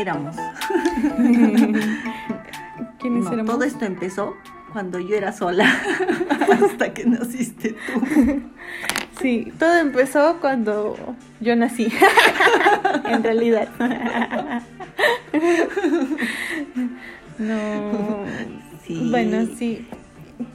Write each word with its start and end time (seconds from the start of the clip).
éramos. 0.00 0.36
¿Quiénes 2.98 3.24
No, 3.24 3.32
éramos? 3.32 3.54
todo 3.54 3.64
esto 3.64 3.84
empezó 3.84 4.34
cuando 4.72 4.98
yo 5.00 5.16
era 5.16 5.32
sola, 5.32 5.66
hasta 6.64 6.92
que 6.94 7.04
naciste 7.04 7.70
tú. 7.70 8.40
Sí, 9.20 9.52
todo 9.58 9.76
empezó 9.78 10.38
cuando 10.40 10.96
yo 11.40 11.56
nací. 11.56 11.92
en 13.04 13.22
realidad. 13.22 13.68
no. 17.38 18.24
Sí. 18.86 19.08
Bueno, 19.10 19.46
sí. 19.56 19.86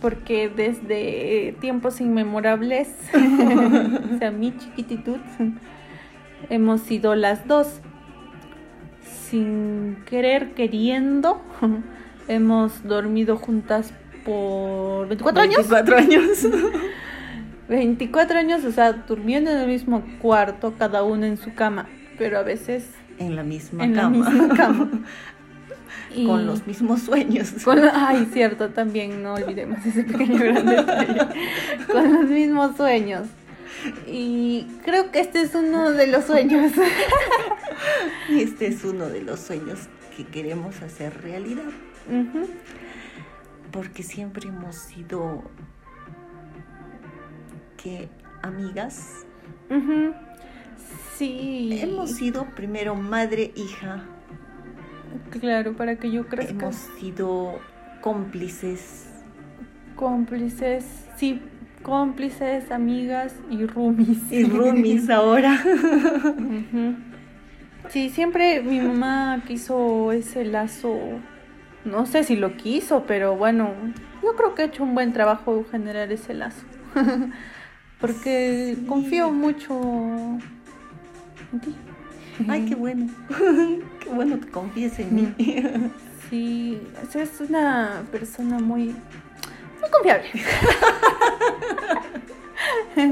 Porque 0.01 0.49
desde 0.49 1.55
tiempos 1.61 2.01
inmemorables, 2.01 2.89
o 3.13 4.17
sea, 4.17 4.31
mi 4.31 4.57
chiquititud, 4.57 5.17
hemos 6.49 6.81
sido 6.81 7.15
las 7.15 7.47
dos. 7.47 7.81
Sin 9.35 9.97
querer, 10.05 10.53
queriendo, 10.53 11.41
hemos 12.29 12.83
dormido 12.87 13.35
juntas 13.35 13.93
por 14.23 15.09
24 15.09 15.41
años. 15.43 15.57
24 15.67 15.97
años. 15.97 16.47
24 17.67 18.37
años, 18.39 18.63
o 18.63 18.71
sea, 18.71 18.93
durmiendo 18.93 19.51
en 19.51 19.57
el 19.57 19.67
mismo 19.67 20.03
cuarto, 20.21 20.73
cada 20.79 21.03
uno 21.03 21.25
en 21.25 21.35
su 21.35 21.53
cama, 21.53 21.87
pero 22.17 22.39
a 22.39 22.43
veces 22.43 22.87
En 23.17 23.35
la 23.35 23.43
misma 23.43 23.83
en 23.83 23.95
la 23.95 24.03
cama. 24.03 24.29
misma 24.29 24.55
cama. 24.55 24.89
Y- 26.15 26.27
Con 26.27 26.45
los 26.47 26.65
mismos 26.65 27.01
sueños. 27.01 27.51
con 27.65 27.77
ay, 27.93 28.25
cierto, 28.31 28.69
también 28.69 29.21
no 29.21 29.33
olvidemos 29.33 29.85
ese 29.85 30.03
pequeño 30.05 30.37
gran 30.39 30.65
detalle. 30.65 31.17
Con 31.91 32.13
los 32.13 32.25
mismos 32.29 32.77
sueños. 32.77 33.27
Y 34.07 34.67
creo 34.83 35.11
que 35.11 35.19
este 35.19 35.41
es 35.41 35.55
uno 35.55 35.91
de 35.91 36.07
los 36.07 36.25
sueños. 36.25 36.71
Y 38.29 38.41
este 38.41 38.67
es 38.67 38.83
uno 38.83 39.07
de 39.07 39.21
los 39.21 39.39
sueños 39.39 39.87
que 40.15 40.25
queremos 40.25 40.81
hacer 40.81 41.21
realidad. 41.21 41.71
Porque 43.71 44.03
siempre 44.03 44.49
hemos 44.49 44.75
sido 44.75 45.43
que 47.81 48.09
amigas. 48.41 49.25
Sí. 51.17 51.79
Hemos 51.81 52.11
sido 52.11 52.45
primero 52.55 52.95
madre, 52.95 53.51
hija. 53.55 54.05
Claro, 55.39 55.75
para 55.75 55.97
que 55.97 56.11
yo 56.11 56.27
crezca. 56.27 56.51
Hemos 56.51 56.75
sido 56.99 57.59
cómplices. 58.01 59.07
Cómplices, 59.95 60.85
sí, 61.15 61.41
cómplices, 61.85 62.71
amigas 62.71 63.35
y 63.51 63.65
roomies. 63.67 64.31
Y 64.31 64.43
roomies 64.43 65.07
ahora. 65.11 65.61
Sí, 67.89 68.09
siempre 68.09 68.61
mi 68.63 68.79
mamá 68.81 69.43
quiso 69.47 70.11
ese 70.11 70.43
lazo. 70.45 70.97
No 71.85 72.07
sé 72.07 72.23
si 72.23 72.35
lo 72.35 72.57
quiso, 72.57 73.03
pero 73.05 73.35
bueno, 73.35 73.69
yo 74.23 74.35
creo 74.35 74.55
que 74.55 74.63
ha 74.63 74.65
hecho 74.65 74.83
un 74.83 74.95
buen 74.95 75.13
trabajo 75.13 75.55
en 75.59 75.65
generar 75.65 76.11
ese 76.11 76.33
lazo. 76.33 76.65
Porque 78.01 78.73
Sí. 78.75 78.85
confío 78.87 79.31
mucho 79.31 79.79
en 81.53 81.59
ti. 81.61 81.75
Ay, 82.47 82.65
qué 82.65 82.75
bueno. 82.75 83.07
Qué 83.99 84.09
bueno 84.09 84.39
que 84.39 84.47
confíes 84.49 84.97
en 84.99 85.15
mí. 85.15 85.33
Sí, 86.29 86.81
es 87.13 87.39
una 87.49 88.03
persona 88.11 88.57
muy, 88.59 88.93
confiable. 89.91 90.29
es 92.95 93.07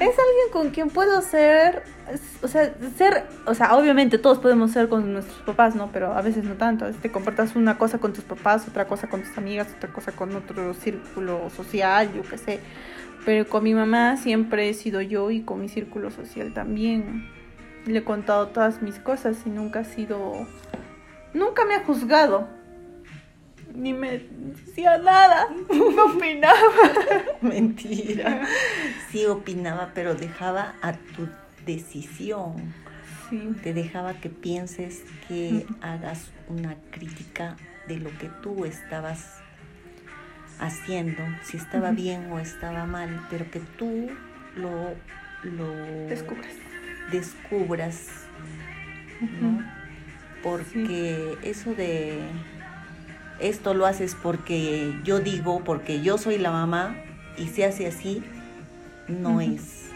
alguien 0.00 0.50
con 0.52 0.70
quien 0.70 0.90
puedo 0.90 1.20
ser, 1.22 1.84
o 2.42 2.48
sea, 2.48 2.74
ser, 2.96 3.26
o 3.46 3.54
sea, 3.54 3.76
obviamente 3.76 4.18
todos 4.18 4.38
podemos 4.38 4.72
ser 4.72 4.88
con 4.88 5.12
nuestros 5.12 5.40
papás, 5.42 5.74
¿no? 5.74 5.90
Pero 5.92 6.12
a 6.12 6.22
veces 6.22 6.44
no 6.44 6.54
tanto. 6.54 6.90
Te 6.92 7.10
compartas 7.10 7.56
una 7.56 7.78
cosa 7.78 7.98
con 7.98 8.12
tus 8.12 8.24
papás, 8.24 8.66
otra 8.68 8.86
cosa 8.86 9.08
con 9.08 9.22
tus 9.22 9.36
amigas, 9.38 9.68
otra 9.76 9.92
cosa 9.92 10.12
con 10.12 10.34
otro 10.34 10.74
círculo 10.74 11.50
social, 11.50 12.12
yo 12.12 12.22
qué 12.22 12.38
sé. 12.38 12.60
Pero 13.24 13.48
con 13.48 13.64
mi 13.64 13.74
mamá 13.74 14.16
siempre 14.16 14.68
he 14.68 14.74
sido 14.74 15.00
yo 15.00 15.30
y 15.30 15.42
con 15.42 15.60
mi 15.60 15.68
círculo 15.68 16.10
social 16.10 16.52
también. 16.52 17.28
Le 17.86 17.98
he 18.00 18.04
contado 18.04 18.48
todas 18.48 18.82
mis 18.82 18.98
cosas 18.98 19.38
y 19.46 19.50
nunca 19.50 19.80
ha 19.80 19.84
sido 19.84 20.46
Nunca 21.36 21.66
me 21.66 21.74
ha 21.74 21.84
juzgado. 21.84 22.48
Ni 23.76 23.92
me 23.92 24.18
decía 24.18 24.98
nada. 24.98 25.46
No 25.72 26.06
opinaba. 26.06 26.56
Mentira. 27.42 28.46
Sí 29.10 29.26
opinaba, 29.26 29.90
pero 29.94 30.14
dejaba 30.14 30.74
a 30.82 30.92
tu 30.94 31.28
decisión. 31.66 32.74
Sí. 33.28 33.50
Te 33.62 33.74
dejaba 33.74 34.14
que 34.14 34.30
pienses, 34.30 35.02
que 35.28 35.66
hagas 35.82 36.30
una 36.48 36.76
crítica 36.90 37.56
de 37.88 37.98
lo 37.98 38.10
que 38.18 38.28
tú 38.42 38.64
estabas 38.64 39.40
haciendo, 40.58 41.22
si 41.42 41.56
estaba 41.56 41.90
bien 41.90 42.30
o 42.32 42.38
estaba 42.38 42.86
mal, 42.86 43.26
pero 43.30 43.50
que 43.50 43.60
tú 43.60 44.08
lo, 44.56 44.94
lo 45.42 45.68
Descubres. 46.08 46.54
descubras, 47.12 48.06
¿no? 49.40 49.62
Porque 50.42 51.36
eso 51.42 51.74
de 51.74 52.20
esto 53.40 53.74
lo 53.74 53.86
haces 53.86 54.16
porque 54.20 54.94
yo 55.04 55.20
digo, 55.20 55.62
porque 55.64 56.02
yo 56.02 56.18
soy 56.18 56.38
la 56.38 56.50
mamá 56.50 56.96
y 57.36 57.48
se 57.48 57.64
hace 57.64 57.86
así, 57.86 58.22
no 59.08 59.40
es. 59.40 59.86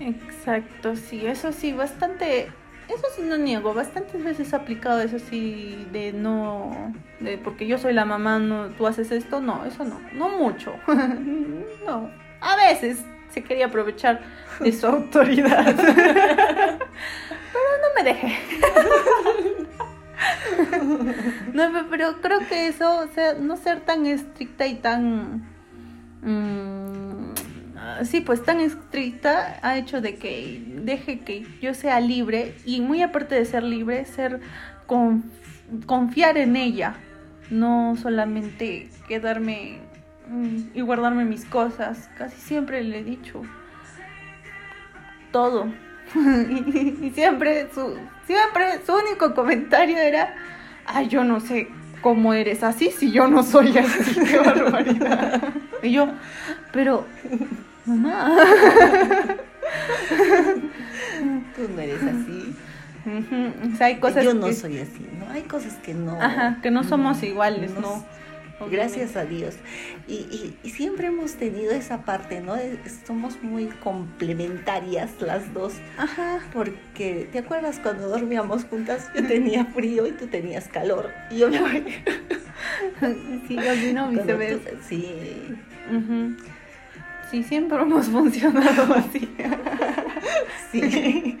Exacto, 0.00 0.96
sí. 0.96 1.26
Eso 1.26 1.52
sí, 1.52 1.72
bastante. 1.72 2.48
Eso 2.88 3.06
sí 3.14 3.22
no 3.22 3.36
niego. 3.36 3.74
Bastantes 3.74 4.22
veces 4.22 4.52
aplicado 4.54 5.00
eso 5.00 5.18
sí 5.18 5.86
de 5.92 6.12
no. 6.12 6.92
De 7.20 7.38
porque 7.38 7.66
yo 7.66 7.78
soy 7.78 7.92
la 7.92 8.04
mamá, 8.04 8.38
no, 8.38 8.68
tú 8.70 8.86
haces 8.86 9.12
esto. 9.12 9.40
No, 9.40 9.64
eso 9.64 9.84
no. 9.84 10.00
No 10.12 10.28
mucho. 10.30 10.74
no. 11.86 12.10
A 12.40 12.56
veces 12.56 13.04
se 13.32 13.42
quería 13.42 13.66
aprovechar 13.66 14.20
de 14.60 14.72
su 14.72 14.86
autoridad. 14.88 15.74
Pero 15.76 17.64
no 17.82 17.88
me 17.96 18.02
dejé. 18.04 18.38
No, 21.52 21.72
pe- 21.72 21.84
pero 21.90 22.20
creo 22.20 22.40
que 22.48 22.68
eso, 22.68 23.00
o 23.00 23.08
sea, 23.08 23.34
no 23.34 23.56
ser 23.56 23.80
tan 23.80 24.06
estricta 24.06 24.66
y 24.66 24.74
tan... 24.76 25.42
mm, 26.22 27.32
sí, 28.04 28.20
pues 28.20 28.42
tan 28.44 28.60
estricta 28.60 29.58
ha 29.62 29.76
hecho 29.76 30.00
de 30.00 30.16
que 30.16 30.62
deje 30.84 31.20
que 31.20 31.46
yo 31.60 31.74
sea 31.74 32.00
libre 32.00 32.54
y 32.64 32.80
muy 32.80 33.02
aparte 33.02 33.34
de 33.34 33.44
ser 33.44 33.62
libre, 33.62 34.04
ser 34.04 34.40
con- 34.86 35.24
confiar 35.86 36.36
en 36.38 36.56
ella, 36.56 36.94
no 37.50 37.96
solamente 38.00 38.88
quedarme 39.08 39.78
mm, 40.28 40.56
y 40.74 40.80
guardarme 40.80 41.24
mis 41.24 41.44
cosas. 41.44 42.08
Casi 42.16 42.40
siempre 42.40 42.82
le 42.82 43.00
he 43.00 43.04
dicho 43.04 43.42
todo. 45.32 45.66
y 47.02 47.10
siempre 47.14 47.68
su, 47.74 47.96
siempre 48.26 48.80
su 48.84 48.94
único 48.94 49.34
comentario 49.34 49.98
era, 49.98 50.34
ay, 50.86 51.08
yo 51.08 51.24
no 51.24 51.40
sé 51.40 51.68
cómo 52.02 52.34
eres 52.34 52.62
así 52.62 52.90
si 52.90 53.10
yo 53.12 53.28
no 53.28 53.42
soy 53.42 53.78
así, 53.78 54.20
qué 54.28 54.38
barbaridad. 54.38 55.54
Y 55.82 55.92
yo, 55.92 56.08
pero, 56.72 57.06
mamá. 57.86 58.36
Tú 61.56 61.68
no 61.74 61.80
eres 61.80 62.02
así. 62.02 62.54
O 63.72 63.76
sea, 63.76 63.86
hay 63.88 63.98
cosas 63.98 64.24
yo 64.24 64.34
no 64.34 64.46
que, 64.46 64.52
soy 64.52 64.78
así, 64.78 65.08
¿no? 65.18 65.30
Hay 65.32 65.42
cosas 65.42 65.74
que 65.74 65.94
no. 65.94 66.20
Ajá, 66.20 66.58
que 66.62 66.70
no 66.70 66.84
somos 66.84 67.22
iguales, 67.22 67.72
¿no? 67.80 68.04
Gracias 68.70 69.16
a 69.16 69.24
Dios. 69.24 69.54
Y, 70.08 70.14
y- 70.14 70.56
y 70.62 70.70
siempre 70.70 71.06
hemos 71.08 71.34
tenido 71.34 71.72
esa 71.72 72.04
parte, 72.04 72.40
¿no? 72.40 72.54
Somos 73.06 73.42
muy 73.42 73.66
complementarias 73.66 75.10
las 75.20 75.52
dos. 75.54 75.74
Ajá. 75.98 76.40
Porque, 76.52 77.28
¿te 77.32 77.38
acuerdas 77.38 77.78
cuando 77.80 78.08
dormíamos 78.08 78.64
juntas? 78.64 79.08
Yo 79.14 79.26
tenía 79.26 79.64
frío 79.66 80.06
y 80.06 80.12
tú 80.12 80.26
tenías 80.26 80.68
calor. 80.68 81.10
Y 81.30 81.38
yo 81.38 81.50
me 81.50 81.58
Sí, 83.48 83.56
yo 83.56 83.74
vino 83.74 84.04
Cuando 84.04 84.22
viceversa. 84.22 84.70
tú- 84.70 84.76
Sí. 84.88 85.06
Sí, 87.30 87.42
siempre 87.42 87.80
hemos 87.80 88.06
funcionado 88.06 88.94
así. 88.94 89.28
Sí. 90.70 91.38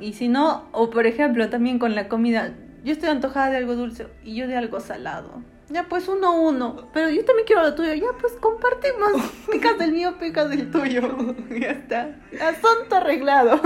Y 0.00 0.12
si 0.12 0.28
no, 0.28 0.68
o 0.72 0.90
por 0.90 1.06
ejemplo, 1.06 1.48
también 1.50 1.78
con 1.78 1.94
la 1.94 2.08
comida, 2.08 2.54
yo 2.84 2.92
estoy 2.92 3.08
antojada 3.10 3.50
de 3.50 3.56
algo 3.58 3.74
dulce 3.74 4.06
y 4.24 4.34
yo 4.36 4.46
de 4.46 4.56
algo 4.56 4.80
salado. 4.80 5.42
Ya 5.70 5.84
pues 5.88 6.08
uno 6.08 6.40
uno, 6.40 6.88
pero 6.94 7.10
yo 7.10 7.24
también 7.26 7.46
quiero 7.46 7.62
lo 7.62 7.74
tuyo. 7.74 7.92
Ya 7.94 8.06
pues 8.20 8.32
compartimos. 8.34 9.12
Picas 9.52 9.78
del 9.78 9.92
mío, 9.92 10.16
picas 10.18 10.48
del 10.48 10.70
tuyo. 10.70 11.02
ya 11.60 11.72
está. 11.72 12.16
Asunto 12.40 12.96
arreglado. 12.96 13.60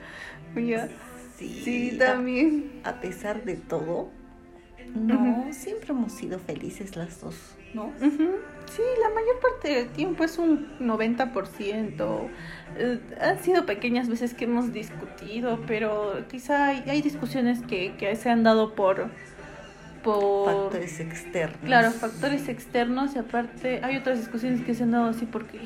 ya. 0.56 0.88
Sí, 1.36 1.60
Sí, 1.64 1.98
a- 2.00 2.06
también. 2.06 2.80
A, 2.84 3.00
pesar 3.00 3.44
de 3.44 3.54
todo, 3.56 4.10
No, 4.94 5.52
siempre 5.52 5.90
hemos 5.90 6.12
sido 6.12 6.38
felices 6.38 6.96
las 6.96 7.20
dos, 7.20 7.56
¿no? 7.72 7.92
Sí, 7.98 8.82
la 9.02 9.08
mayor 9.10 9.40
parte 9.40 9.68
del 9.68 9.88
tiempo 9.88 10.24
es 10.24 10.38
un 10.38 10.78
90%. 10.78 12.28
Eh, 12.76 13.00
han 13.20 13.42
sido 13.42 13.66
pequeñas 13.66 14.08
veces 14.08 14.34
que 14.34 14.44
hemos 14.44 14.72
discutido, 14.72 15.60
pero 15.66 16.24
quizá 16.30 16.68
hay, 16.68 16.84
hay 16.88 17.02
discusiones 17.02 17.60
que, 17.62 17.96
que 17.96 18.14
se 18.16 18.30
han 18.30 18.42
dado 18.42 18.74
por, 18.74 19.10
por... 20.02 20.46
Factores 20.46 21.00
externos. 21.00 21.60
Claro, 21.64 21.90
factores 21.90 22.48
externos 22.48 23.16
y 23.16 23.18
aparte 23.18 23.80
hay 23.82 23.96
otras 23.96 24.18
discusiones 24.18 24.60
que 24.60 24.74
se 24.74 24.84
han 24.84 24.92
dado 24.92 25.06
así 25.06 25.26
porque... 25.26 25.60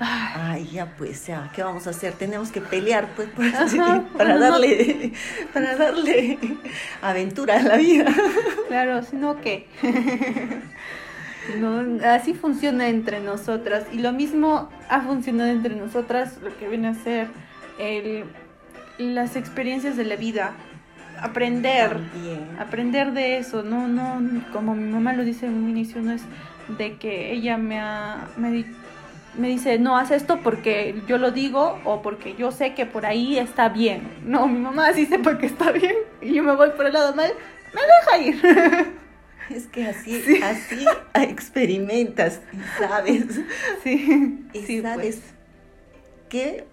ay, 0.00 0.66
ya 0.72 0.86
pues, 0.96 1.26
ya, 1.26 1.50
¿qué 1.54 1.62
vamos 1.62 1.86
a 1.86 1.90
hacer? 1.90 2.14
Tenemos 2.14 2.50
que 2.50 2.60
pelear, 2.60 3.08
pues, 3.14 3.28
Ajá, 3.54 4.02
para 4.16 4.34
bueno, 4.34 4.46
no- 4.46 4.50
darle, 4.52 5.12
para 5.52 5.76
darle 5.76 6.38
aventura 7.02 7.58
a 7.58 7.62
la 7.62 7.76
vida. 7.76 8.06
Claro, 8.68 9.02
sino 9.02 9.40
que 9.40 9.66
no, 11.58 12.04
así 12.06 12.34
funciona 12.34 12.88
entre 12.88 13.20
nosotras 13.20 13.84
y 13.92 13.98
lo 13.98 14.12
mismo 14.12 14.68
ha 14.88 15.00
funcionado 15.00 15.50
entre 15.50 15.74
nosotras 15.74 16.38
lo 16.42 16.56
que 16.56 16.68
viene 16.68 16.88
a 16.88 16.94
ser 16.94 17.26
el, 17.78 18.24
las 18.98 19.34
experiencias 19.36 19.96
de 19.96 20.04
la 20.04 20.14
vida, 20.16 20.52
aprender, 21.20 21.90
También. 21.90 22.46
aprender 22.60 23.12
de 23.12 23.38
eso, 23.38 23.62
no, 23.64 23.88
no, 23.88 24.20
como 24.52 24.74
mi 24.76 24.90
mamá 24.92 25.12
lo 25.14 25.24
dice 25.24 25.46
en 25.46 25.54
un 25.54 25.68
inicio, 25.68 26.00
no 26.02 26.12
es 26.12 26.22
de 26.78 26.96
que 26.96 27.32
ella 27.32 27.56
me 27.56 27.80
ha, 27.80 28.28
me, 28.36 28.52
di- 28.52 28.66
me 29.36 29.48
dice, 29.48 29.78
no, 29.78 29.96
haz 29.96 30.10
esto 30.10 30.40
porque 30.42 31.00
yo 31.06 31.18
lo 31.18 31.30
digo 31.30 31.78
o 31.84 32.02
porque 32.02 32.34
yo 32.34 32.50
sé 32.52 32.74
que 32.74 32.86
por 32.86 33.06
ahí 33.06 33.38
está 33.38 33.68
bien. 33.68 34.08
No, 34.24 34.46
mi 34.48 34.58
mamá 34.58 34.92
sí 34.92 35.06
sepa 35.06 35.38
que 35.38 35.46
está 35.46 35.70
bien 35.72 35.94
y 36.20 36.34
yo 36.34 36.42
me 36.42 36.54
voy 36.56 36.70
por 36.70 36.86
el 36.86 36.92
lado 36.92 37.14
mal, 37.14 37.32
me 37.74 37.80
deja 37.80 38.18
ir. 38.18 38.96
Es 39.50 39.66
que 39.66 39.84
así, 39.84 40.20
Sí. 40.22 40.40
así 40.40 40.84
experimentas 41.14 42.40
y 42.52 42.58
sabes, 42.78 43.24
Sí, 43.82 44.46
y 44.52 44.60
sí, 44.60 44.80
sabes 44.80 45.16
pues. 45.16 45.34
qué, 46.28 46.64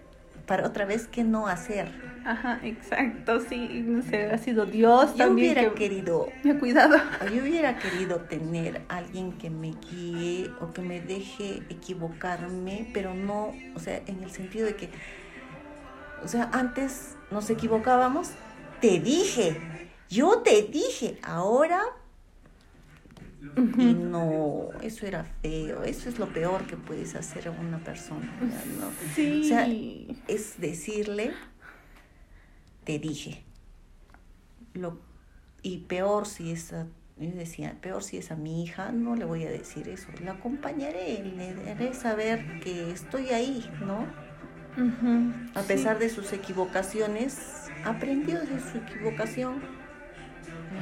para 0.48 0.66
otra 0.66 0.86
vez, 0.86 1.06
qué 1.06 1.22
no 1.22 1.46
hacer. 1.46 1.92
Ajá, 2.24 2.58
exacto, 2.64 3.40
sí, 3.40 3.84
no 3.86 4.02
sé, 4.02 4.30
ha 4.32 4.38
sido 4.38 4.66
Dios 4.66 5.12
Yo 5.12 5.26
también 5.26 5.52
hubiera 5.52 5.70
que 5.70 5.74
querido 5.74 6.28
me 6.42 6.50
ha 6.52 6.58
cuidado. 6.58 6.96
Yo 7.32 7.42
hubiera 7.42 7.78
querido 7.78 8.16
tener 8.22 8.82
alguien 8.88 9.32
que 9.32 9.50
me 9.50 9.74
guíe 9.88 10.50
o 10.60 10.72
que 10.72 10.82
me 10.82 11.00
deje 11.00 11.62
equivocarme, 11.68 12.90
pero 12.92 13.14
no, 13.14 13.52
o 13.74 13.78
sea, 13.78 14.02
en 14.06 14.22
el 14.24 14.30
sentido 14.30 14.66
de 14.66 14.74
que, 14.74 14.90
o 16.24 16.28
sea, 16.28 16.50
antes 16.52 17.16
nos 17.30 17.48
equivocábamos, 17.50 18.30
te 18.80 18.98
dije, 18.98 19.60
yo 20.08 20.38
te 20.38 20.62
dije, 20.62 21.18
ahora, 21.22 21.82
y 23.78 23.94
no, 23.94 24.68
eso 24.82 25.06
era 25.06 25.24
feo, 25.42 25.84
eso 25.84 26.08
es 26.08 26.18
lo 26.18 26.26
peor 26.32 26.66
que 26.66 26.76
puedes 26.76 27.14
hacer 27.14 27.48
a 27.48 27.50
una 27.52 27.78
persona, 27.78 28.26
¿no? 28.80 28.90
Sí. 29.14 29.42
O 29.44 29.48
sea, 29.48 29.66
es 30.26 30.60
decirle, 30.60 31.32
te 32.84 32.98
dije. 32.98 33.44
Lo, 34.74 34.98
y 35.62 35.78
peor 35.78 36.26
si 36.26 36.50
es 36.52 36.72
a, 36.72 36.86
yo 37.18 37.30
decía, 37.32 37.76
peor 37.80 38.02
si 38.02 38.16
es 38.18 38.30
a 38.30 38.36
mi 38.36 38.62
hija, 38.62 38.92
no 38.92 39.14
le 39.16 39.24
voy 39.24 39.44
a 39.44 39.50
decir 39.50 39.88
eso. 39.88 40.08
La 40.24 40.32
acompañaré, 40.32 41.22
le 41.24 41.70
haré 41.70 41.94
saber 41.94 42.60
que 42.60 42.90
estoy 42.90 43.28
ahí, 43.30 43.68
¿no? 43.80 44.06
A 45.54 45.62
sí. 45.62 45.68
pesar 45.68 45.98
de 45.98 46.08
sus 46.08 46.32
equivocaciones, 46.32 47.66
aprendió 47.84 48.38
de 48.40 48.60
su 48.60 48.78
equivocación. 48.78 49.60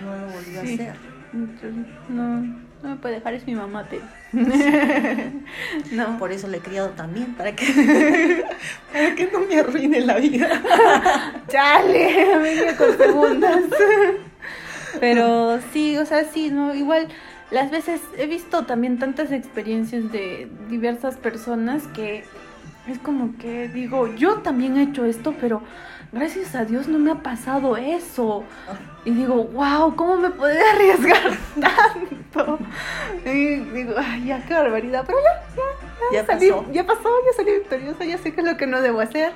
No 0.03 0.17
lo 0.17 0.27
volvió 0.33 0.61
Sí. 0.63 0.81
a 0.83 0.93
hacer. 0.93 1.16
Entonces, 1.33 1.87
no, 2.09 2.41
no 2.83 2.89
me 2.91 2.97
puede 2.97 3.17
dejar, 3.17 3.35
es 3.35 3.47
mi 3.47 3.55
mamá, 3.55 3.89
te. 3.89 4.01
no. 5.93 6.19
Por 6.19 6.33
eso 6.33 6.49
le 6.49 6.59
he 6.59 6.61
criado 6.61 6.91
también, 6.91 7.35
para 7.35 7.55
que, 7.55 7.65
para 8.93 9.15
que 9.15 9.31
no 9.33 9.41
me 9.41 9.59
arruine 9.59 10.01
la 10.01 10.17
vida. 10.17 10.63
Chale, 11.49 12.39
venía 12.39 12.77
con 12.77 12.97
segundas. 12.97 13.65
Pero 15.01 15.61
sí, 15.73 15.97
o 15.99 16.07
sea, 16.07 16.25
sí, 16.25 16.51
no, 16.51 16.75
igual 16.75 17.09
las 17.51 17.71
veces 17.71 18.01
he 18.19 18.27
visto 18.27 18.65
también 18.65 18.99
tantas 18.99 19.31
experiencias 19.31 20.11
de 20.11 20.49
diversas 20.69 21.17
personas 21.17 21.87
que 21.89 22.25
es 22.89 22.99
como 22.99 23.37
que 23.39 23.69
digo, 23.69 24.15
yo 24.15 24.39
también 24.39 24.77
he 24.77 24.83
hecho 24.85 25.05
esto, 25.05 25.35
pero 25.41 25.63
gracias 26.17 26.55
a 26.55 26.65
Dios 26.65 26.89
no 26.89 26.99
me 26.99 27.11
ha 27.13 27.17
pasado 27.23 27.77
eso. 27.77 28.45
Y 29.05 29.11
digo, 29.13 29.45
wow, 29.45 29.95
¿cómo 29.95 30.17
me 30.17 30.31
podría 30.31 30.73
arriesgar 30.73 31.39
tanto? 31.61 32.59
Y 33.25 33.57
digo, 33.57 33.95
ay, 33.97 34.25
ya, 34.27 34.45
qué 34.45 34.55
barbaridad. 34.55 35.05
Pero 35.07 35.19
ya, 35.21 36.19
Ya 36.21 36.27
salí, 36.27 36.51
pasó. 36.51 36.65
ya 36.73 36.87
pasó, 36.87 37.09
ya 37.27 37.37
salí 37.37 37.53
victoriosa, 37.53 38.05
ya 38.05 38.19
sé 38.19 38.33
qué 38.35 38.41
es 38.41 38.47
lo 38.47 38.57
que 38.57 38.67
no 38.67 38.83
debo 38.83 39.01
hacer. 39.01 39.33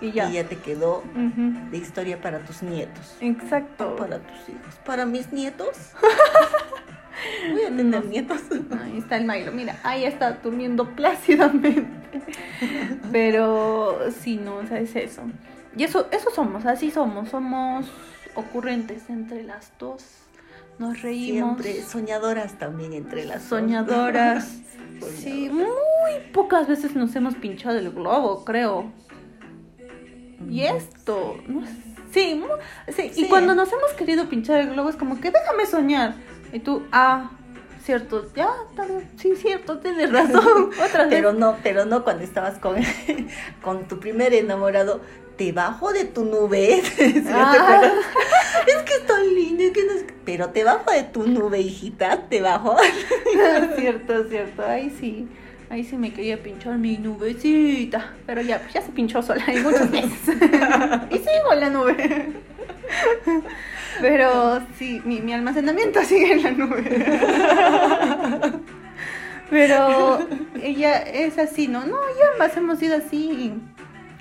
Y 0.00 0.12
ya. 0.12 0.30
Y 0.30 0.34
ya 0.34 0.44
te 0.44 0.56
quedó 0.56 1.02
de 1.14 1.76
historia 1.76 2.18
para 2.22 2.38
tus 2.38 2.62
nietos. 2.62 3.16
Exacto. 3.20 3.96
Para 3.96 4.18
tus 4.20 4.48
hijos. 4.48 4.74
Para 4.86 5.04
mis 5.04 5.30
nietos. 5.32 5.76
Voy 7.52 7.62
a 7.64 7.76
tener 7.76 8.04
nietos. 8.06 8.40
Ahí 8.82 8.96
está 8.96 9.18
el 9.18 9.26
Milo, 9.26 9.52
mira, 9.52 9.76
ahí 9.82 10.04
está 10.04 10.32
durmiendo 10.42 10.86
plácidamente. 10.88 11.84
Pero 13.12 13.98
sí, 14.22 14.36
no, 14.38 14.56
o 14.56 14.66
sea, 14.66 14.80
es 14.80 14.96
eso. 14.96 15.22
Y 15.76 15.84
eso, 15.84 16.08
eso 16.10 16.30
somos, 16.34 16.66
así 16.66 16.90
somos, 16.90 17.28
somos 17.28 17.86
ocurrentes 18.34 19.08
entre 19.08 19.42
las 19.44 19.72
dos. 19.78 20.04
Nos 20.78 21.02
reímos. 21.02 21.60
Siempre 21.62 21.82
soñadoras 21.86 22.58
también 22.58 22.92
entre 22.94 23.24
las 23.24 23.40
dos. 23.48 23.60
Soñadoras. 23.60 24.44
Soñadoras. 25.00 25.16
Sí, 25.18 25.48
muy 25.50 25.66
pocas 26.32 26.68
veces 26.68 26.94
nos 26.94 27.14
hemos 27.16 27.34
pinchado 27.34 27.78
el 27.78 27.90
globo, 27.90 28.44
creo. 28.44 28.92
Y 30.48 30.62
esto, 30.62 31.36
no 31.46 31.64
sé, 31.66 31.72
sí, 32.12 32.34
mu- 32.34 32.92
sí, 32.94 33.10
y 33.14 33.22
Sí. 33.24 33.28
cuando 33.28 33.54
nos 33.54 33.70
hemos 33.72 33.92
querido 33.92 34.28
pinchar 34.28 34.60
el 34.60 34.70
globo 34.70 34.88
es 34.88 34.96
como 34.96 35.20
que 35.20 35.30
déjame 35.30 35.66
soñar. 35.66 36.14
Y 36.52 36.60
tú, 36.60 36.82
ah, 36.92 37.30
cierto, 37.84 38.26
ya, 38.34 38.48
bien, 38.74 39.08
sí, 39.16 39.36
cierto, 39.36 39.78
tienes 39.78 40.10
razón. 40.10 40.70
Otra 40.84 41.04
vez. 41.04 41.08
Pero 41.10 41.32
no, 41.34 41.56
pero 41.62 41.84
no 41.84 42.04
cuando 42.04 42.24
estabas 42.24 42.58
con, 42.58 42.76
con 43.62 43.86
tu 43.86 44.00
primer 44.00 44.32
enamorado. 44.34 45.00
Debajo 45.40 45.90
de 45.94 46.04
tu 46.04 46.24
nube. 46.26 46.82
¿sí 46.96 47.14
no 47.14 47.22
te 47.22 47.32
Ah. 47.32 47.92
Es 48.66 48.76
que 48.82 48.92
es 48.92 49.06
tan 49.06 49.34
lindo. 49.34 49.62
es 49.64 49.70
que 49.70 49.84
no 49.86 49.92
es- 49.92 50.04
Pero 50.26 50.48
debajo 50.48 50.90
de 50.90 51.02
tu 51.04 51.26
nube, 51.26 51.58
hijita, 51.60 52.24
debajo. 52.28 52.76
cierto, 53.78 54.24
cierto, 54.28 54.62
ahí 54.66 54.94
sí. 55.00 55.26
Ahí 55.70 55.82
sí 55.84 55.96
me 55.96 56.12
quería 56.12 56.42
pinchar 56.42 56.76
mi 56.76 56.98
nubecita. 56.98 58.12
Pero 58.26 58.42
ya, 58.42 58.58
pues 58.58 58.74
ya 58.74 58.82
se 58.82 58.92
pinchó 58.92 59.22
sola 59.22 59.42
y 59.50 59.60
muchas 59.60 59.90
veces. 59.90 60.10
y 61.10 61.14
sigo 61.16 61.52
en 61.54 61.60
la 61.60 61.70
nube. 61.70 62.32
Pero 64.02 64.60
sí, 64.78 65.00
mi, 65.06 65.20
mi 65.20 65.32
almacenamiento 65.32 66.04
sigue 66.04 66.32
en 66.32 66.42
la 66.42 66.50
nube. 66.50 67.18
Pero 69.48 70.18
ella 70.62 70.98
es 71.02 71.38
así, 71.38 71.66
¿no? 71.66 71.84
No, 71.86 71.96
ya 72.18 72.32
ambas 72.34 72.56
hemos 72.56 72.78
sido 72.78 72.96
así. 72.96 73.52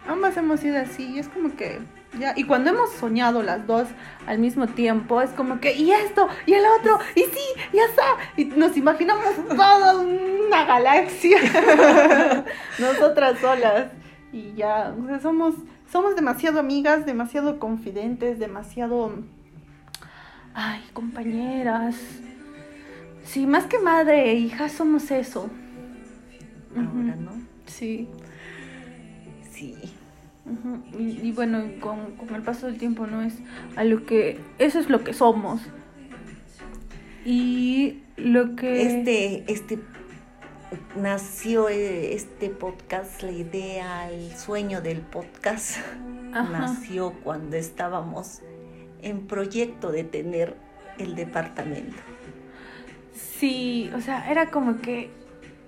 Ambas 0.07 0.37
hemos 0.37 0.59
sido 0.59 0.79
así. 0.79 1.05
Y 1.15 1.19
es 1.19 1.27
como 1.27 1.55
que 1.55 1.79
ya. 2.17 2.33
Y 2.35 2.45
cuando 2.45 2.71
hemos 2.71 2.91
soñado 2.93 3.43
las 3.43 3.67
dos 3.67 3.87
al 4.25 4.39
mismo 4.39 4.67
tiempo, 4.67 5.21
es 5.21 5.29
como 5.31 5.59
que, 5.59 5.75
y 5.75 5.91
esto, 5.91 6.27
y 6.45 6.53
el 6.53 6.63
otro, 6.79 6.99
y 7.15 7.21
sí, 7.21 7.61
ya 7.73 7.83
está. 7.85 8.03
Y 8.35 8.45
nos 8.45 8.75
imaginamos 8.77 9.35
toda 9.47 9.97
una 9.97 10.65
galaxia. 10.65 11.37
Nosotras 12.79 13.39
solas. 13.39 13.91
Y 14.31 14.53
ya, 14.53 14.93
o 14.99 15.07
sea, 15.07 15.19
somos, 15.19 15.55
somos 15.91 16.15
demasiado 16.15 16.59
amigas, 16.59 17.05
demasiado 17.05 17.59
confidentes, 17.59 18.39
demasiado. 18.39 19.11
Ay, 20.53 20.83
compañeras. 20.93 21.95
Sí, 23.23 23.45
más 23.45 23.65
que 23.65 23.77
madre 23.79 24.31
e 24.31 24.35
hija 24.35 24.69
somos 24.69 25.11
eso. 25.11 25.49
Ahora. 26.75 27.15
¿no? 27.15 27.31
Sí. 27.67 28.07
Sí. 29.59 29.75
Y, 30.97 31.27
y 31.27 31.31
bueno, 31.31 31.63
con, 31.79 32.15
con 32.15 32.33
el 32.33 32.41
paso 32.41 32.67
del 32.67 32.77
tiempo 32.77 33.05
no 33.05 33.21
es 33.21 33.35
a 33.75 33.83
lo 33.83 34.05
que 34.05 34.39
eso 34.57 34.79
es 34.79 34.89
lo 34.89 35.03
que 35.03 35.13
somos. 35.13 35.61
Y 37.25 38.01
lo 38.17 38.55
que 38.55 38.81
Este, 38.81 39.43
este 39.51 39.79
nació 40.95 41.69
eh, 41.69 42.13
este 42.13 42.49
podcast, 42.49 43.21
la 43.21 43.31
idea, 43.31 44.09
el 44.09 44.35
sueño 44.35 44.81
del 44.81 45.01
podcast 45.01 45.77
Ajá. 46.33 46.59
nació 46.59 47.13
cuando 47.23 47.57
estábamos 47.57 48.41
en 49.01 49.27
proyecto 49.27 49.91
de 49.91 50.03
tener 50.03 50.55
el 50.97 51.15
departamento. 51.15 51.97
Sí, 53.13 53.91
o 53.95 54.01
sea, 54.01 54.31
era 54.31 54.49
como 54.51 54.77
que 54.77 55.09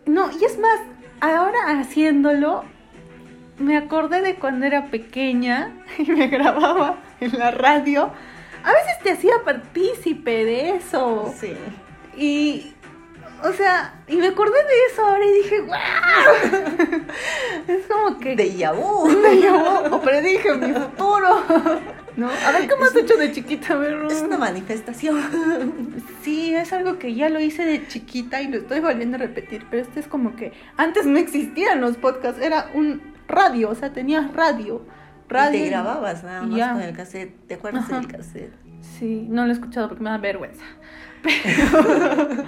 no, 0.05 0.31
y 0.31 0.43
es 0.43 0.57
más, 0.60 0.79
ahora 1.19 1.79
haciéndolo 1.79 2.63
me 3.60 3.77
acordé 3.77 4.22
de 4.22 4.36
cuando 4.36 4.65
era 4.65 4.88
pequeña 4.88 5.72
y 5.98 6.12
me 6.12 6.27
grababa 6.27 6.98
en 7.20 7.38
la 7.38 7.51
radio 7.51 8.12
a 8.63 8.74
veces 8.74 9.00
te 9.03 9.12
hacía 9.12 9.34
partícipe 9.43 10.46
de 10.46 10.75
eso. 10.75 11.34
Sí. 11.39 11.53
Y, 12.15 12.74
o 13.43 13.51
sea, 13.53 14.01
y 14.08 14.17
me 14.17 14.27
acordé 14.27 14.58
de 14.63 14.86
eso 14.91 15.05
ahora 15.05 15.25
y 15.25 15.34
dije, 15.43 15.60
¡guau! 15.62 17.01
Es 17.67 17.86
como 17.88 18.20
que... 18.20 18.36
De 18.36 18.55
Yahoo. 18.55 19.05
Me 19.24 19.39
llamó, 19.39 19.96
o 19.96 20.01
predije 20.01 20.53
mi 20.53 20.74
futuro. 20.74 21.43
¿No? 22.17 22.29
A 22.29 22.51
ver, 22.51 22.70
¿cómo 22.70 22.86
has 22.86 22.96
hecho 22.96 23.15
de 23.15 23.31
chiquita? 23.31 23.75
Ver, 23.75 24.05
Es 24.10 24.22
una 24.22 24.38
manifestación. 24.38 26.03
Sí, 26.24 26.53
es 26.53 26.74
algo 26.74 27.00
que 27.00 27.15
ya 27.15 27.29
lo 27.29 27.39
hice 27.39 27.63
de 27.63 27.88
chiquita 27.88 28.41
y 28.41 28.50
lo 28.50 28.58
estoy 28.58 28.81
volviendo 28.81 29.15
a 29.15 29.20
repetir, 29.20 29.65
pero 29.70 29.81
este 29.81 30.01
es 30.01 30.08
como 30.08 30.36
que 30.36 30.51
antes 30.75 31.05
no 31.05 31.17
existían 31.17 31.79
los 31.79 31.96
podcasts, 31.98 32.41
era 32.41 32.70
un 32.74 33.10
radio, 33.31 33.69
o 33.69 33.75
sea, 33.75 33.93
tenías 33.93 34.33
radio. 34.33 34.81
radio 35.27 35.59
Y 35.59 35.63
te 35.63 35.69
grababas 35.69 36.23
nada 36.23 36.43
más 36.43 36.57
ya. 36.57 36.73
con 36.73 36.81
el 36.81 36.95
cassette. 36.95 37.47
¿Te 37.47 37.55
acuerdas 37.55 37.85
Ajá. 37.85 38.00
del 38.00 38.07
cassette? 38.07 38.53
Sí, 38.81 39.27
no 39.29 39.43
lo 39.45 39.50
he 39.50 39.53
escuchado 39.53 39.88
porque 39.88 40.03
me 40.03 40.09
da 40.09 40.17
vergüenza. 40.17 40.63
Pero, 41.23 42.45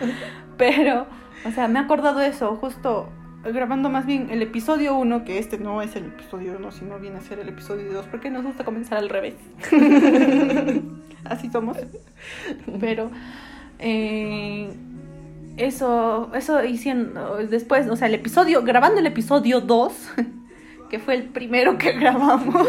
pero, 0.57 1.07
o 1.45 1.51
sea, 1.51 1.67
me 1.67 1.77
he 1.77 1.81
acordado 1.83 2.21
eso, 2.21 2.55
justo 2.55 3.07
grabando 3.43 3.89
más 3.89 4.05
bien 4.05 4.29
el 4.31 4.41
episodio 4.41 4.95
1, 4.95 5.25
que 5.25 5.37
este 5.37 5.57
no 5.57 5.81
es 5.81 5.95
el 5.95 6.05
episodio 6.05 6.55
1, 6.57 6.71
sino 6.71 6.99
viene 6.99 7.17
a 7.17 7.21
ser 7.21 7.39
el 7.39 7.49
episodio 7.49 7.91
2, 7.91 8.05
porque 8.09 8.29
nos 8.29 8.43
gusta 8.43 8.63
comenzar 8.63 8.97
al 8.97 9.09
revés. 9.09 9.35
Así 11.25 11.49
somos. 11.51 11.77
Pero, 12.79 13.11
eh, 13.79 14.73
eso, 15.57 16.31
eso 16.33 16.63
hicieron 16.63 17.13
después, 17.49 17.87
o 17.89 17.95
sea, 17.95 18.07
el 18.07 18.15
episodio, 18.15 18.63
grabando 18.63 18.99
el 18.99 19.05
episodio 19.05 19.61
2, 19.61 20.11
que 20.93 20.99
fue 20.99 21.15
el 21.15 21.23
primero 21.23 21.79
que 21.79 21.91
grabamos. 21.99 22.67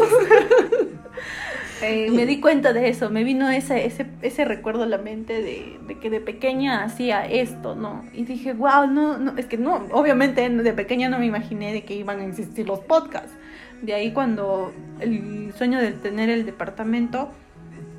Eh, 1.83 2.11
me 2.11 2.25
di 2.25 2.40
cuenta 2.40 2.73
de 2.73 2.88
eso, 2.88 3.11
me 3.11 3.23
vino 3.23 3.50
ese, 3.50 3.85
ese, 3.85 4.07
ese 4.23 4.47
recuerdo 4.47 4.85
a 4.85 4.87
la 4.87 4.97
mente 4.97 5.43
de, 5.43 5.78
de 5.87 5.99
que 5.99 6.09
de 6.09 6.21
pequeña 6.21 6.85
hacía 6.85 7.26
esto, 7.26 7.75
¿no? 7.75 8.07
Y 8.14 8.25
dije, 8.25 8.54
wow, 8.54 8.87
no, 8.87 9.19
no, 9.19 9.37
es 9.37 9.45
que 9.45 9.59
no, 9.59 9.85
obviamente 9.90 10.49
de 10.49 10.73
pequeña 10.73 11.11
no 11.11 11.19
me 11.19 11.26
imaginé 11.26 11.75
de 11.75 11.85
que 11.85 11.95
iban 11.95 12.21
a 12.21 12.25
existir 12.25 12.66
los 12.66 12.78
podcasts. 12.78 13.35
De 13.83 13.93
ahí 13.93 14.12
cuando 14.12 14.73
el 15.00 15.52
sueño 15.59 15.78
de 15.78 15.93
tener 15.93 16.31
el 16.31 16.47
departamento, 16.47 17.31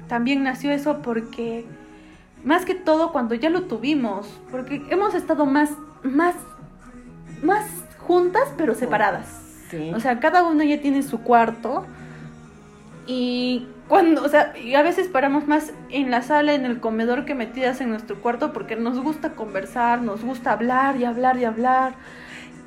también 0.08 0.42
nació 0.42 0.72
eso 0.72 1.04
porque, 1.04 1.66
más 2.44 2.66
que 2.66 2.74
todo 2.74 3.12
cuando 3.12 3.36
ya 3.36 3.52
lo 3.52 3.66
tuvimos, 3.66 4.42
porque 4.50 4.82
hemos 4.90 5.14
estado 5.14 5.46
más, 5.46 5.70
más, 6.02 6.34
más 7.44 7.68
juntas 8.00 8.52
pero 8.58 8.74
separadas. 8.74 9.45
Sí. 9.70 9.92
O 9.96 10.00
sea, 10.00 10.20
cada 10.20 10.44
uno 10.44 10.64
ya 10.64 10.80
tiene 10.82 11.02
su 11.04 11.22
cuarto. 11.22 11.86
Y 13.08 13.68
cuando, 13.88 14.24
o 14.24 14.30
sea, 14.30 14.58
y 14.58 14.74
a 14.76 14.82
veces 14.82 15.08
paramos 15.08 15.48
más 15.48 15.72
en 15.90 16.10
la 16.12 16.24
sala, 16.24 16.54
en 16.54 16.66
el 16.66 16.80
comedor 16.80 17.26
que 17.26 17.36
metidas 17.36 17.82
en 17.82 17.90
nuestro 17.90 18.20
cuarto 18.22 18.52
porque 18.52 18.76
nos 18.76 19.00
gusta 19.00 19.34
conversar, 19.34 20.02
nos 20.02 20.24
gusta 20.24 20.52
hablar 20.54 20.96
y 20.98 21.06
hablar 21.06 21.38
y 21.38 21.46
hablar. 21.46 21.94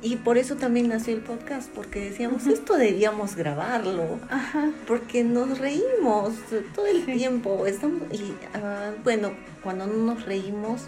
Y 0.01 0.15
por 0.15 0.37
eso 0.37 0.55
también 0.55 0.87
nació 0.87 1.13
el 1.13 1.19
podcast, 1.19 1.69
porque 1.75 1.99
decíamos, 1.99 2.47
esto 2.47 2.75
debíamos 2.77 3.35
grabarlo, 3.35 4.17
Ajá. 4.29 4.69
porque 4.87 5.25
nos 5.25 5.59
reímos 5.59 6.35
todo 6.73 6.85
el 6.85 7.03
Sí. 7.05 7.11
tiempo. 7.17 7.65
Estamos, 7.67 8.03
y 8.13 8.33
ah, 8.53 8.91
bueno, 9.03 9.31
cuando 9.61 9.87
no 9.87 10.13
nos 10.13 10.25
reímos, 10.25 10.87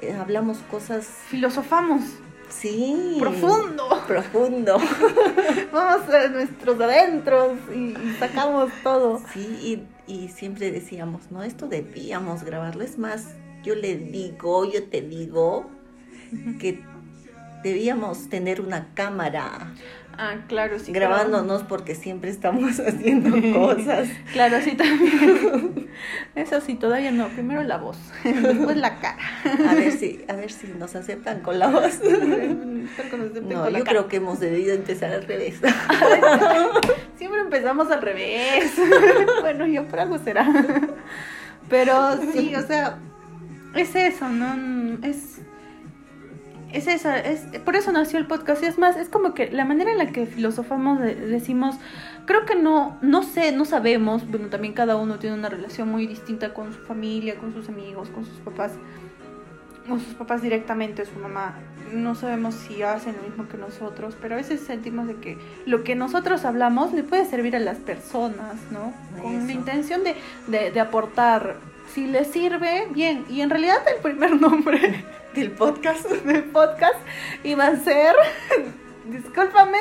eh, 0.00 0.12
hablamos 0.12 0.58
cosas, 0.70 1.04
Filosofamos. 1.26 2.02
Sí. 2.48 3.16
Profundo. 3.18 4.02
Profundo. 4.06 4.78
Vamos 5.72 6.08
a 6.08 6.28
nuestros 6.28 6.80
adentros 6.80 7.58
y, 7.74 7.96
y 7.96 8.16
sacamos 8.18 8.70
todo. 8.82 9.20
Sí, 9.32 9.86
y, 10.08 10.12
y 10.12 10.28
siempre 10.28 10.70
decíamos, 10.70 11.30
no, 11.30 11.42
esto 11.42 11.68
debíamos 11.68 12.44
grabarlo. 12.44 12.82
Es 12.84 12.98
más, 12.98 13.34
yo 13.62 13.74
le 13.74 13.96
digo, 13.96 14.70
yo 14.70 14.88
te 14.88 15.00
digo 15.00 15.70
que 16.60 16.84
debíamos 17.64 18.28
tener 18.28 18.60
una 18.60 18.86
cámara 18.94 19.72
Ah, 20.16 20.36
claro, 20.46 20.78
sí. 20.78 20.92
grabándonos 20.92 21.64
porque 21.64 21.96
siempre 21.96 22.30
estamos 22.30 22.78
haciendo 22.86 23.36
cosas. 23.52 24.08
Claro, 24.32 24.60
sí 24.62 24.76
también. 24.76 25.88
Eso 26.36 26.60
sí, 26.60 26.74
todavía 26.76 27.10
no. 27.10 27.26
Primero 27.30 27.64
la 27.64 27.78
voz, 27.78 27.98
después 28.24 28.76
la 28.76 29.00
cara. 29.00 29.18
A 29.68 29.74
ver 29.74 29.90
si, 29.90 30.24
a 30.28 30.34
ver 30.34 30.52
si 30.52 30.68
nos 30.68 30.94
aceptan 30.94 31.40
con 31.40 31.58
la 31.58 31.68
voz. 31.68 32.00
No, 33.42 33.68
yo 33.68 33.84
creo 33.84 34.06
que 34.06 34.18
hemos 34.18 34.38
debido 34.38 34.74
empezar 34.74 35.10
al 35.10 35.24
revés. 35.24 35.56
Siempre 37.16 37.40
empezamos 37.40 37.90
al 37.90 38.00
revés. 38.02 38.72
bueno, 39.40 39.66
yo 39.66 39.86
por 39.88 39.98
algo 39.98 40.18
será. 40.18 40.46
Pero 41.68 42.20
sí, 42.32 42.54
o 42.54 42.64
sea, 42.64 42.98
es 43.74 43.94
eso, 43.96 44.28
¿no? 44.28 44.98
Es. 45.04 45.40
Es 46.74 46.86
eso, 46.88 47.10
es, 47.10 47.40
por 47.64 47.76
eso 47.76 47.92
nació 47.92 48.18
el 48.18 48.26
podcast. 48.26 48.62
Y 48.62 48.66
es 48.66 48.78
más, 48.78 48.96
es 48.96 49.08
como 49.08 49.32
que 49.32 49.50
la 49.50 49.64
manera 49.64 49.92
en 49.92 49.98
la 49.98 50.08
que 50.08 50.26
filosofamos, 50.26 51.00
de- 51.00 51.14
decimos, 51.14 51.76
creo 52.26 52.44
que 52.44 52.56
no, 52.56 52.98
no 53.00 53.22
sé, 53.22 53.52
no 53.52 53.64
sabemos. 53.64 54.28
Bueno, 54.28 54.48
también 54.48 54.74
cada 54.74 54.96
uno 54.96 55.18
tiene 55.18 55.36
una 55.36 55.48
relación 55.48 55.88
muy 55.88 56.06
distinta 56.06 56.52
con 56.52 56.72
su 56.72 56.80
familia, 56.80 57.36
con 57.36 57.52
sus 57.54 57.68
amigos, 57.68 58.08
con 58.10 58.24
sus 58.24 58.38
papás. 58.40 58.72
Con 59.88 60.00
sus 60.00 60.14
papás 60.14 60.42
directamente, 60.42 61.04
su 61.04 61.18
mamá. 61.18 61.54
No 61.92 62.14
sabemos 62.14 62.54
si 62.54 62.82
hacen 62.82 63.14
lo 63.16 63.22
mismo 63.28 63.46
que 63.48 63.58
nosotros, 63.58 64.16
pero 64.20 64.34
a 64.34 64.38
veces 64.38 64.60
sentimos 64.60 65.06
de 65.06 65.16
que 65.16 65.38
lo 65.66 65.84
que 65.84 65.94
nosotros 65.94 66.44
hablamos 66.46 66.92
le 66.94 67.02
puede 67.02 67.24
servir 67.26 67.54
a 67.54 67.60
las 67.60 67.76
personas, 67.76 68.54
¿no? 68.72 68.92
Con 69.22 69.34
Eso. 69.36 69.46
la 69.46 69.52
intención 69.52 70.02
de, 70.02 70.16
de, 70.48 70.70
de 70.70 70.80
aportar. 70.80 71.56
Si 71.92 72.06
les 72.06 72.28
sirve, 72.28 72.88
bien. 72.94 73.26
Y 73.28 73.42
en 73.42 73.50
realidad 73.50 73.76
el 73.94 74.00
primer 74.02 74.40
nombre 74.40 75.04
Del 75.34 75.50
podcast. 75.50 76.08
del 76.24 76.44
podcast 76.44 76.98
iba 77.42 77.66
a 77.66 77.76
ser, 77.76 78.14
discúlpame, 79.06 79.78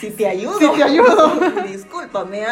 Si 0.00 0.10
te 0.10 0.26
ayudo. 0.26 0.58
Si 0.58 0.68
te 0.72 0.82
ayudo. 0.82 1.62
Discúlpame. 1.66 2.44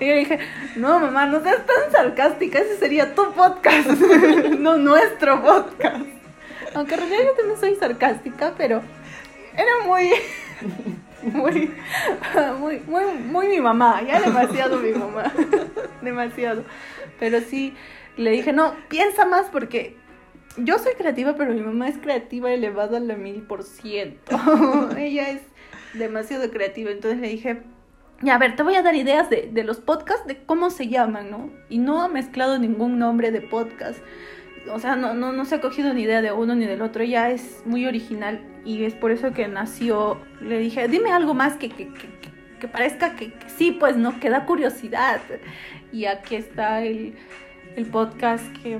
y 0.00 0.06
yo 0.06 0.14
dije, 0.14 0.38
no 0.76 0.98
mamá, 0.98 1.26
no 1.26 1.42
seas 1.42 1.66
tan 1.66 1.92
sarcástica, 1.92 2.58
ese 2.60 2.78
sería 2.78 3.14
tu 3.14 3.32
podcast, 3.32 3.86
no 4.58 4.76
nuestro 4.78 5.42
podcast. 5.42 6.06
Aunque 6.74 6.94
en 6.94 7.00
realidad 7.00 7.24
yo 7.26 7.32
también 7.34 7.60
soy 7.60 7.74
sarcástica, 7.76 8.54
pero 8.56 8.82
era 9.54 9.86
muy, 9.86 10.12
muy, 11.20 11.70
muy, 12.58 12.78
muy, 12.86 13.04
muy 13.06 13.48
mi 13.48 13.60
mamá, 13.60 14.00
ya 14.06 14.20
demasiado 14.20 14.78
mi 14.78 14.92
mamá, 14.92 15.32
demasiado. 16.00 16.64
Pero 17.20 17.40
sí, 17.40 17.76
le 18.16 18.30
dije, 18.30 18.52
no, 18.52 18.74
piensa 18.88 19.26
más 19.26 19.46
porque 19.50 19.96
yo 20.64 20.78
soy 20.78 20.94
creativa, 20.94 21.34
pero 21.36 21.52
mi 21.52 21.60
mamá 21.60 21.88
es 21.88 21.98
creativa 21.98 22.52
elevada 22.52 22.98
a 22.98 23.00
la 23.00 23.16
mil 23.16 23.42
por 23.42 23.62
ciento. 23.64 24.36
Ella 24.96 25.30
es 25.30 25.42
demasiado 25.94 26.50
creativa, 26.50 26.90
entonces 26.90 27.20
le 27.20 27.28
dije, 27.28 27.62
ya, 28.22 28.34
a 28.34 28.38
ver, 28.38 28.56
te 28.56 28.62
voy 28.62 28.74
a 28.74 28.82
dar 28.82 28.94
ideas 28.94 29.30
de, 29.30 29.48
de 29.52 29.64
los 29.64 29.78
podcasts, 29.80 30.26
de 30.26 30.44
cómo 30.44 30.70
se 30.70 30.88
llaman, 30.88 31.30
¿no? 31.30 31.50
Y 31.68 31.78
no 31.78 32.02
ha 32.02 32.08
mezclado 32.08 32.58
ningún 32.58 32.98
nombre 32.98 33.30
de 33.30 33.40
podcast. 33.40 33.98
O 34.72 34.78
sea, 34.80 34.96
no, 34.96 35.14
no, 35.14 35.32
no 35.32 35.44
se 35.44 35.54
ha 35.54 35.60
cogido 35.60 35.94
ni 35.94 36.02
idea 36.02 36.20
de 36.20 36.32
uno 36.32 36.54
ni 36.54 36.66
del 36.66 36.82
otro, 36.82 37.02
ya 37.04 37.30
es 37.30 37.62
muy 37.64 37.86
original 37.86 38.40
y 38.64 38.84
es 38.84 38.94
por 38.94 39.12
eso 39.12 39.32
que 39.32 39.48
nació. 39.48 40.18
Le 40.40 40.58
dije, 40.58 40.88
dime 40.88 41.10
algo 41.12 41.32
más 41.32 41.54
que, 41.54 41.68
que, 41.70 41.88
que, 41.94 42.08
que- 42.60 42.68
parezca 42.68 43.14
que, 43.14 43.32
que 43.32 43.48
sí, 43.48 43.70
pues, 43.70 43.96
¿no? 43.96 44.18
Que 44.20 44.28
da 44.30 44.44
curiosidad. 44.44 45.20
Y 45.92 46.04
aquí 46.06 46.34
está 46.36 46.82
el, 46.82 47.14
el 47.76 47.86
podcast 47.86 48.44
que 48.62 48.78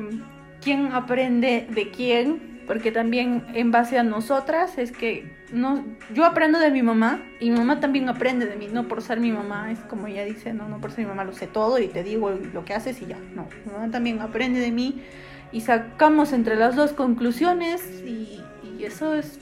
quién 0.63 0.93
aprende 0.93 1.67
de 1.71 1.91
quién, 1.91 2.63
porque 2.67 2.93
también 2.93 3.45
en 3.55 3.71
base 3.71 3.99
a 3.99 4.03
nosotras 4.03 4.79
es 4.79 4.93
que 4.93 5.33
no, 5.53 5.85
yo 6.13 6.27
aprendo 6.27 6.59
de 6.59 6.71
mi 6.71 6.83
mamá 6.83 7.23
y 7.41 7.51
mi 7.51 7.57
mamá 7.57 7.81
también 7.81 8.09
aprende 8.09 8.47
de 8.47 8.57
mí, 8.57 8.69
no 8.71 8.89
por 8.89 9.01
ser 9.01 9.21
mi 9.21 9.33
mamá, 9.33 9.73
es 9.73 9.79
como 9.81 10.07
ella 10.07 10.25
dice, 10.25 10.53
no, 10.53 10.69
no 10.69 10.81
por 10.81 10.91
ser 10.91 11.05
mi 11.05 11.07
mamá 11.07 11.25
lo 11.25 11.33
sé 11.33 11.47
todo 11.47 11.79
y 11.79 11.89
te 11.89 12.03
digo 12.03 12.31
lo 12.31 12.65
que 12.65 12.75
haces 12.75 13.01
y 13.01 13.07
ya, 13.07 13.19
no, 13.35 13.49
mi 13.65 13.73
mamá 13.73 13.91
también 13.91 14.21
aprende 14.21 14.61
de 14.61 14.71
mí 14.71 15.03
y 15.51 15.63
sacamos 15.63 16.33
entre 16.33 16.57
las 16.57 16.77
dos 16.77 16.93
conclusiones 16.93 18.03
y, 18.05 18.41
y 18.79 18.85
eso 18.85 19.15
es 19.15 19.39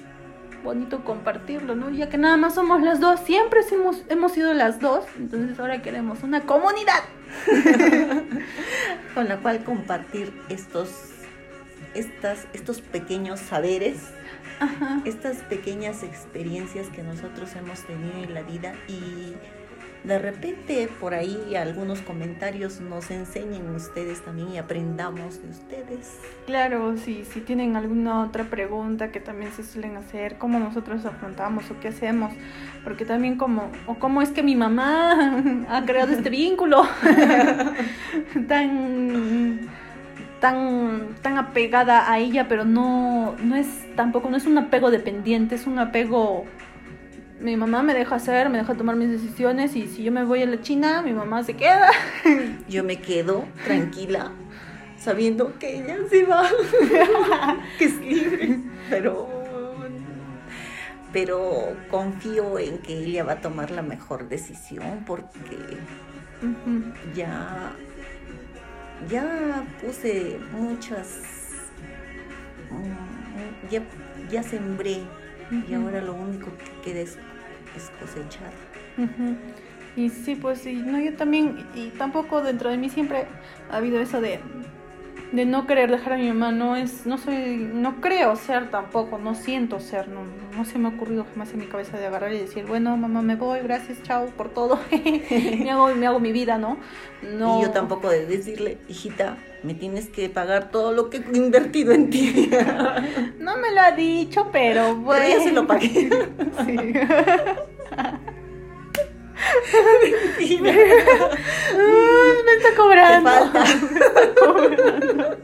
bonito 0.66 1.04
compartirlo, 1.04 1.74
¿no? 1.74 1.90
Ya 1.90 2.10
que 2.10 2.18
nada 2.18 2.36
más 2.36 2.54
somos 2.54 2.82
las 2.82 3.00
dos, 3.00 3.20
siempre 3.20 3.60
hemos, 3.70 4.02
hemos 4.08 4.32
sido 4.32 4.52
las 4.52 4.80
dos, 4.80 5.04
entonces 5.16 5.58
ahora 5.58 5.80
queremos 5.80 6.22
una 6.22 6.42
comunidad. 6.42 7.02
Con 9.14 9.28
la 9.28 9.38
cual 9.38 9.64
compartir 9.64 10.32
estos, 10.48 10.90
estas, 11.94 12.46
estos 12.52 12.80
pequeños 12.82 13.40
saberes, 13.40 14.10
Ajá. 14.60 15.00
estas 15.04 15.38
pequeñas 15.38 16.02
experiencias 16.02 16.88
que 16.88 17.02
nosotros 17.02 17.54
hemos 17.56 17.80
tenido 17.82 18.18
en 18.22 18.34
la 18.34 18.42
vida 18.42 18.74
y 18.88 19.34
de 20.06 20.18
repente 20.20 20.88
por 21.00 21.14
ahí 21.14 21.56
algunos 21.56 22.00
comentarios 22.00 22.80
nos 22.80 23.10
enseñen 23.10 23.74
ustedes 23.74 24.24
también 24.24 24.50
y 24.50 24.58
aprendamos 24.58 25.42
de 25.42 25.48
ustedes. 25.48 26.18
Claro, 26.46 26.96
si, 26.96 27.24
si 27.24 27.40
tienen 27.40 27.76
alguna 27.76 28.22
otra 28.22 28.44
pregunta 28.44 29.10
que 29.10 29.18
también 29.18 29.50
se 29.52 29.64
suelen 29.64 29.96
hacer, 29.96 30.38
cómo 30.38 30.60
nosotros 30.60 31.04
afrontamos 31.04 31.68
o 31.70 31.80
qué 31.80 31.88
hacemos, 31.88 32.32
porque 32.84 33.04
también 33.04 33.36
como, 33.36 33.68
o 33.86 33.96
cómo 33.96 34.22
es 34.22 34.30
que 34.30 34.44
mi 34.44 34.54
mamá 34.54 35.42
ha 35.68 35.84
creado 35.84 36.12
este 36.12 36.30
vínculo 36.30 36.84
tan 38.48 39.68
tan 40.40 41.16
tan 41.22 41.38
apegada 41.38 42.10
a 42.10 42.18
ella, 42.18 42.46
pero 42.46 42.64
no 42.64 43.34
no 43.42 43.56
es 43.56 43.66
tampoco 43.96 44.30
no 44.30 44.36
es 44.36 44.46
un 44.46 44.58
apego 44.58 44.90
dependiente, 44.90 45.56
es 45.56 45.66
un 45.66 45.78
apego 45.78 46.44
mi 47.40 47.56
mamá 47.56 47.82
me 47.82 47.94
deja 47.94 48.16
hacer, 48.16 48.48
me 48.48 48.58
deja 48.58 48.74
tomar 48.74 48.96
mis 48.96 49.10
decisiones 49.10 49.76
y 49.76 49.86
si 49.86 50.02
yo 50.02 50.12
me 50.12 50.24
voy 50.24 50.42
a 50.42 50.46
la 50.46 50.60
China, 50.60 51.02
mi 51.02 51.12
mamá 51.12 51.44
se 51.44 51.54
queda. 51.54 51.90
Yo 52.68 52.82
me 52.82 52.96
quedo 52.96 53.44
tranquila 53.64 54.32
sabiendo 54.98 55.58
que 55.58 55.78
ella 55.78 55.98
se 56.08 56.24
va, 56.24 56.48
que 57.78 57.84
es 57.84 58.00
libre, 58.00 58.58
pero 58.90 59.28
pero 61.12 61.76
confío 61.90 62.58
en 62.58 62.78
que 62.78 62.92
ella 62.92 63.24
va 63.24 63.32
a 63.32 63.40
tomar 63.40 63.70
la 63.70 63.82
mejor 63.82 64.28
decisión 64.28 65.04
porque 65.06 65.56
ya 67.14 67.72
ya 69.08 69.64
puse 69.80 70.38
muchas 70.52 71.20
mm, 72.70 73.70
ya, 73.70 73.82
ya 74.30 74.42
sembré 74.42 75.02
y 75.50 75.74
ahora 75.74 76.00
lo 76.00 76.14
único 76.14 76.48
que 76.56 76.90
queda 76.90 77.00
es, 77.00 77.18
cosechar. 78.00 78.52
Y 79.96 80.10
sí, 80.10 80.34
pues 80.34 80.60
sí, 80.60 80.74
no, 80.74 81.00
yo 81.00 81.14
también, 81.14 81.66
y 81.74 81.88
tampoco 81.90 82.42
dentro 82.42 82.70
de 82.70 82.76
mí 82.76 82.88
siempre 82.88 83.26
ha 83.70 83.76
habido 83.76 84.00
eso 84.00 84.20
de, 84.20 84.40
de 85.32 85.44
no 85.44 85.66
querer 85.66 85.90
dejar 85.90 86.14
a 86.14 86.16
mi 86.16 86.28
mamá, 86.28 86.52
no 86.52 86.76
es, 86.76 87.06
no 87.06 87.18
soy, 87.18 87.56
no 87.72 88.00
creo 88.00 88.36
ser 88.36 88.70
tampoco, 88.70 89.18
no 89.18 89.34
siento 89.34 89.80
ser, 89.80 90.08
no, 90.08 90.20
no 90.56 90.64
se 90.64 90.78
me 90.78 90.88
ha 90.88 90.92
ocurrido 90.92 91.26
jamás 91.32 91.52
en 91.52 91.60
mi 91.60 91.66
cabeza 91.66 91.98
de 91.98 92.06
agarrar 92.06 92.32
y 92.32 92.38
decir, 92.38 92.64
bueno, 92.66 92.96
mamá, 92.96 93.22
me 93.22 93.36
voy, 93.36 93.60
gracias, 93.60 94.02
chao 94.02 94.26
por 94.36 94.50
todo, 94.50 94.78
me, 94.90 95.70
hago, 95.70 95.94
me 95.94 96.06
hago 96.06 96.20
mi 96.20 96.32
vida, 96.32 96.58
¿no? 96.58 96.78
no. 97.22 97.58
Y 97.58 97.62
yo 97.62 97.70
tampoco 97.70 98.10
de 98.10 98.26
decirle, 98.26 98.78
hijita, 98.88 99.36
me 99.66 99.74
tienes 99.74 100.08
que 100.08 100.28
pagar 100.28 100.70
todo 100.70 100.92
lo 100.92 101.10
que 101.10 101.16
he 101.16 101.36
invertido 101.36 101.92
en 101.92 102.08
ti. 102.08 102.48
no 103.40 103.56
me 103.58 103.72
lo 103.72 103.80
ha 103.80 103.90
dicho, 103.90 104.48
pero 104.52 104.94
bueno. 104.94 105.24
Pero 105.24 105.38
ya 105.38 105.44
se 105.44 105.52
lo 105.52 105.66
pagué. 105.66 106.08
Sí. 110.38 110.60
me 110.60 110.70
está 112.52 112.74
cobrando. 112.76 113.28
falta. 113.28 113.64
Me 113.90 114.04
está 114.04 114.34
cobrando. 114.40 115.36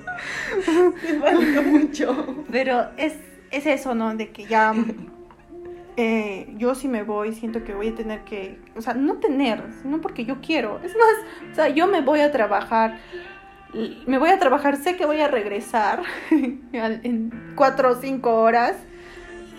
Me 1.02 1.18
falta 1.18 1.62
mucho. 1.62 2.44
Pero 2.50 2.90
es, 2.96 3.14
es 3.50 3.66
eso, 3.66 3.94
¿no? 3.94 4.14
De 4.14 4.30
que 4.30 4.46
ya 4.46 4.72
eh, 5.96 6.54
yo 6.56 6.74
si 6.74 6.88
me 6.88 7.02
voy 7.02 7.34
siento 7.34 7.64
que 7.64 7.74
voy 7.74 7.88
a 7.88 7.94
tener 7.94 8.22
que, 8.22 8.58
o 8.74 8.80
sea, 8.80 8.94
no 8.94 9.16
tener, 9.16 9.62
sino 9.82 10.00
porque 10.00 10.24
yo 10.24 10.40
quiero. 10.40 10.80
Es 10.82 10.96
más, 10.96 11.50
o 11.50 11.54
sea, 11.54 11.68
yo 11.68 11.86
me 11.86 12.00
voy 12.00 12.20
a 12.20 12.32
trabajar 12.32 12.98
me 14.06 14.18
voy 14.18 14.30
a 14.30 14.38
trabajar, 14.38 14.76
sé 14.76 14.96
que 14.96 15.06
voy 15.06 15.20
a 15.20 15.28
regresar 15.28 16.02
en 16.72 17.52
cuatro 17.56 17.92
o 17.92 17.94
cinco 17.94 18.34
horas 18.36 18.76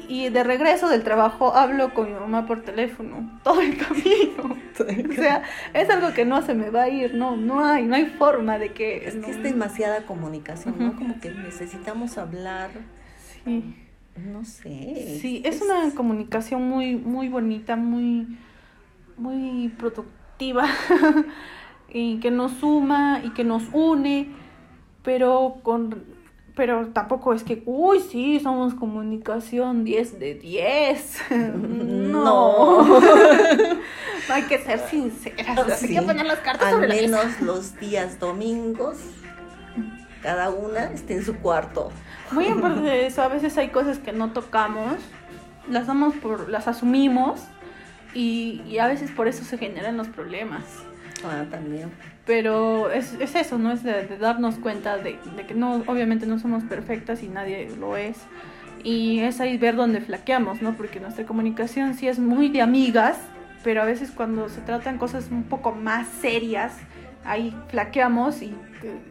y 0.07 0.29
de 0.29 0.43
regreso 0.43 0.89
del 0.89 1.03
trabajo 1.03 1.55
hablo 1.55 1.93
con 1.93 2.07
mi 2.07 2.13
mamá 2.13 2.45
por 2.45 2.61
teléfono 2.61 3.39
todo 3.43 3.61
el 3.61 3.77
camino. 3.87 4.57
o 5.09 5.13
sea, 5.13 5.43
es 5.73 5.89
algo 5.89 6.13
que 6.13 6.25
no 6.25 6.41
se 6.41 6.53
me 6.53 6.69
va 6.69 6.83
a 6.83 6.89
ir, 6.89 7.15
no, 7.15 7.35
no 7.35 7.65
hay, 7.65 7.85
no 7.85 7.95
hay 7.95 8.05
forma 8.05 8.59
de 8.59 8.73
que... 8.73 9.07
Es 9.07 9.15
que 9.15 9.31
es 9.31 9.41
demasiada 9.41 10.05
comunicación, 10.05 10.75
¿no? 10.77 10.95
Como 10.95 11.19
que 11.19 11.31
necesitamos 11.31 12.17
hablar. 12.17 12.71
Sí. 13.43 13.75
No 14.15 14.45
sé. 14.45 15.17
Sí, 15.19 15.41
es, 15.43 15.55
es, 15.55 15.61
una 15.63 15.89
comunicación 15.95 16.69
muy, 16.69 16.95
muy 16.95 17.29
bonita, 17.29 17.75
muy, 17.75 18.37
muy 19.17 19.69
productiva. 19.69 20.67
y 21.93 22.19
que 22.19 22.31
nos 22.31 22.51
suma 22.53 23.21
y 23.23 23.29
que 23.29 23.43
nos 23.43 23.63
une, 23.71 24.29
pero 25.03 25.57
con 25.63 26.23
pero 26.55 26.89
tampoco 26.89 27.33
es 27.33 27.43
que, 27.43 27.63
uy, 27.65 27.99
sí, 27.99 28.39
somos 28.39 28.75
comunicación 28.75 29.83
10 29.83 30.19
de 30.19 30.35
10. 30.35 31.21
no. 31.55 32.85
Hay 34.29 34.43
que 34.43 34.59
ser 34.59 34.79
sinceras. 34.87 35.83
hay 35.83 35.95
que 35.95 36.01
poner 36.01 36.25
las 36.25 36.39
cartas 36.39 36.73
Al 36.73 36.87
menos 36.87 37.41
los 37.41 37.77
días 37.77 38.19
domingos, 38.19 38.97
cada 40.21 40.49
una 40.49 40.85
esté 40.85 41.15
en 41.15 41.25
su 41.25 41.35
cuarto. 41.35 41.91
Muy 42.31 42.45
importante 42.45 42.89
de 42.89 43.07
eso, 43.07 43.21
a 43.21 43.27
veces 43.27 43.57
hay 43.57 43.67
cosas 43.69 43.99
que 43.99 44.13
no 44.13 44.31
tocamos, 44.31 44.95
las 45.69 45.87
damos 45.87 46.15
por, 46.15 46.47
las 46.47 46.69
asumimos 46.69 47.41
y, 48.13 48.61
y 48.65 48.77
a 48.77 48.87
veces 48.87 49.11
por 49.11 49.27
eso 49.27 49.43
se 49.43 49.57
generan 49.57 49.97
los 49.97 50.07
problemas. 50.07 50.63
Ah, 51.25 51.45
también. 51.49 51.91
Pero 52.25 52.91
es, 52.91 53.13
es 53.19 53.35
eso, 53.35 53.57
¿no? 53.57 53.71
Es 53.71 53.83
de, 53.83 54.17
darnos 54.17 54.55
cuenta 54.55 54.97
de, 54.97 55.17
de, 55.35 55.45
que 55.45 55.53
no, 55.53 55.83
obviamente 55.87 56.25
no 56.25 56.39
somos 56.39 56.63
perfectas 56.63 57.23
y 57.23 57.27
nadie 57.27 57.69
lo 57.77 57.97
es. 57.97 58.17
Y 58.83 59.19
es 59.19 59.39
ahí 59.39 59.57
ver 59.57 59.75
dónde 59.75 60.01
flaqueamos, 60.01 60.61
¿no? 60.61 60.75
Porque 60.75 60.99
nuestra 60.99 61.25
comunicación 61.25 61.95
sí 61.95 62.07
es 62.07 62.19
muy 62.19 62.49
de 62.49 62.61
amigas, 62.61 63.17
pero 63.63 63.81
a 63.81 63.85
veces 63.85 64.11
cuando 64.11 64.49
se 64.49 64.61
tratan 64.61 64.97
cosas 64.97 65.29
un 65.31 65.43
poco 65.43 65.71
más 65.71 66.07
serias, 66.07 66.73
ahí 67.23 67.55
flaqueamos 67.69 68.41
y, 68.41 68.53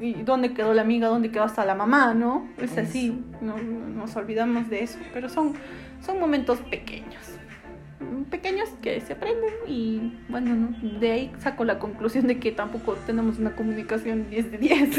y 0.00 0.22
dónde 0.22 0.52
quedó 0.52 0.74
la 0.74 0.82
amiga, 0.82 1.08
dónde 1.08 1.30
quedó 1.30 1.44
hasta 1.44 1.64
la 1.64 1.74
mamá, 1.74 2.12
¿no? 2.12 2.48
Es 2.58 2.76
así, 2.76 3.22
no, 3.40 3.56
nos 3.56 4.14
olvidamos 4.16 4.68
de 4.68 4.82
eso, 4.82 4.98
pero 5.14 5.30
son, 5.30 5.54
son 6.04 6.20
momentos 6.20 6.58
pequeños 6.60 7.31
pequeños 8.30 8.68
que 8.80 9.00
se 9.00 9.14
aprenden 9.14 9.52
y 9.66 10.12
bueno, 10.28 10.74
de 11.00 11.12
ahí 11.12 11.32
saco 11.38 11.64
la 11.64 11.78
conclusión 11.78 12.26
de 12.26 12.38
que 12.38 12.52
tampoco 12.52 12.94
tenemos 13.06 13.38
una 13.38 13.54
comunicación 13.54 14.28
10 14.30 14.52
de 14.52 14.58
10. 14.58 14.98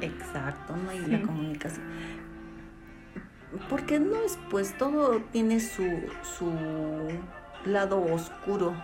Exacto, 0.00 0.76
no 0.76 0.90
hay 0.90 1.00
la 1.06 1.22
comunicación. 1.22 1.86
Porque 3.68 3.98
no 3.98 4.16
es, 4.24 4.38
pues 4.50 4.76
todo 4.76 5.20
tiene 5.32 5.60
su, 5.60 5.86
su 6.22 6.52
lado 7.64 8.04
oscuro. 8.04 8.74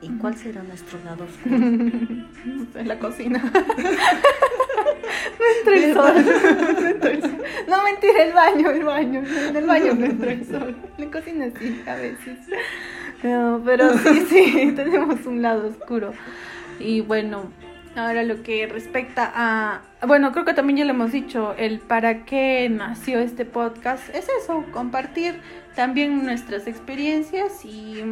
¿Y 0.00 0.10
cuál 0.18 0.36
será 0.36 0.62
nuestro 0.62 0.98
lado 1.04 1.24
oscuro? 1.26 1.56
en 1.56 2.88
la 2.88 2.98
cocina. 2.98 3.42
no 5.38 5.46
entra 5.58 5.76
el 5.76 7.22
sol. 7.22 7.24
No 7.68 7.82
mentira, 7.82 8.24
el 8.24 8.32
baño, 8.32 8.70
el 8.70 8.84
baño. 8.84 9.22
En 9.48 9.56
el 9.56 9.66
baño 9.66 9.94
no 9.94 10.06
entra 10.06 10.32
el 10.32 10.46
sol. 10.46 10.76
En 10.98 11.10
cocina 11.10 11.46
sí, 11.58 11.82
a 11.86 11.94
veces. 11.94 12.38
No, 13.22 13.62
pero 13.64 13.96
sí, 13.98 14.26
sí, 14.28 14.72
tenemos 14.74 15.24
un 15.26 15.42
lado 15.42 15.68
oscuro. 15.68 16.12
Y 16.78 17.00
bueno, 17.00 17.50
ahora 17.94 18.22
lo 18.22 18.42
que 18.42 18.66
respecta 18.66 19.32
a... 19.34 19.82
Bueno, 20.06 20.32
creo 20.32 20.44
que 20.44 20.54
también 20.54 20.78
ya 20.78 20.84
lo 20.84 20.90
hemos 20.90 21.12
dicho, 21.12 21.54
el 21.56 21.78
para 21.80 22.24
qué 22.24 22.68
nació 22.68 23.18
este 23.18 23.44
podcast 23.44 24.14
es 24.14 24.28
eso, 24.42 24.64
compartir 24.72 25.40
también 25.74 26.24
nuestras 26.24 26.66
experiencias 26.66 27.64
y 27.64 28.02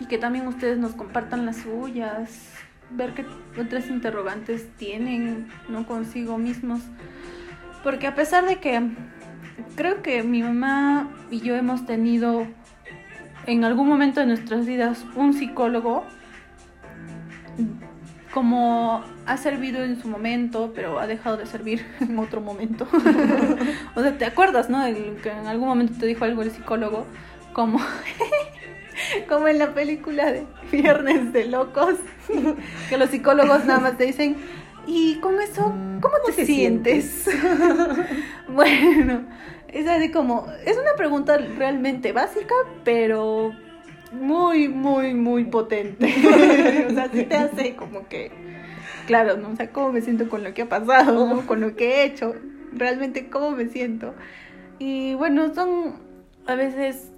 y 0.00 0.06
que 0.06 0.18
también 0.18 0.46
ustedes 0.46 0.78
nos 0.78 0.92
compartan 0.94 1.46
las 1.46 1.58
suyas, 1.58 2.53
ver 2.90 3.14
qué 3.14 3.26
otras 3.60 3.88
interrogantes 3.88 4.68
tienen, 4.76 5.48
no 5.68 5.86
consigo 5.86 6.38
mismos. 6.38 6.80
Porque 7.82 8.06
a 8.06 8.14
pesar 8.14 8.46
de 8.46 8.56
que 8.56 8.80
creo 9.76 10.02
que 10.02 10.22
mi 10.22 10.42
mamá 10.42 11.10
y 11.30 11.40
yo 11.40 11.54
hemos 11.54 11.86
tenido 11.86 12.46
en 13.46 13.64
algún 13.64 13.88
momento 13.88 14.20
de 14.20 14.26
nuestras 14.26 14.66
vidas 14.66 15.04
un 15.14 15.34
psicólogo, 15.34 16.04
como 18.32 19.04
ha 19.26 19.36
servido 19.36 19.84
en 19.84 20.00
su 20.00 20.08
momento, 20.08 20.72
pero 20.74 20.98
ha 20.98 21.06
dejado 21.06 21.36
de 21.36 21.46
servir 21.46 21.86
en 22.00 22.18
otro 22.18 22.40
momento. 22.40 22.86
o 23.94 24.02
sea, 24.02 24.18
¿te 24.18 24.24
acuerdas, 24.24 24.68
no? 24.68 24.84
que 24.84 25.30
en 25.30 25.46
algún 25.46 25.68
momento 25.68 25.94
te 25.98 26.06
dijo 26.06 26.24
algo 26.24 26.42
el 26.42 26.50
psicólogo, 26.50 27.06
como 27.52 27.78
como 29.28 29.48
en 29.48 29.58
la 29.58 29.74
película 29.74 30.32
de 30.32 30.46
Viernes 30.70 31.32
de 31.32 31.46
Locos, 31.46 31.96
que 32.88 32.96
los 32.96 33.10
psicólogos 33.10 33.64
nada 33.64 33.80
más 33.80 33.98
te 33.98 34.04
dicen, 34.04 34.36
y 34.86 35.16
con 35.16 35.40
eso, 35.40 35.72
¿cómo 36.00 36.14
te, 36.26 36.44
sientes? 36.44 37.28
bueno, 38.48 39.24
es 39.68 39.88
así 39.88 40.10
como, 40.10 40.46
es 40.66 40.76
una 40.76 40.94
pregunta 40.96 41.38
realmente 41.38 42.12
básica, 42.12 42.54
pero 42.84 43.52
muy, 44.12 44.68
muy, 44.68 45.14
muy 45.14 45.44
potente. 45.44 46.14
o 46.88 46.90
sea, 46.90 47.08
sí 47.12 47.24
te 47.24 47.34
hace 47.34 47.76
como 47.76 48.08
que, 48.08 48.30
claro, 49.06 49.36
¿no? 49.38 49.50
O 49.50 49.56
sea, 49.56 49.70
¿cómo 49.70 49.90
me 49.90 50.02
siento 50.02 50.28
con 50.28 50.44
lo 50.44 50.52
que 50.52 50.62
ha 50.62 50.68
pasado, 50.68 51.42
con 51.46 51.60
lo 51.60 51.74
que 51.76 52.02
he 52.02 52.04
hecho? 52.04 52.34
Realmente, 52.72 53.30
¿cómo 53.30 53.52
me 53.52 53.68
siento? 53.68 54.14
Y 54.78 55.14
bueno, 55.14 55.54
son 55.54 55.94
a 56.46 56.56
veces 56.56 57.10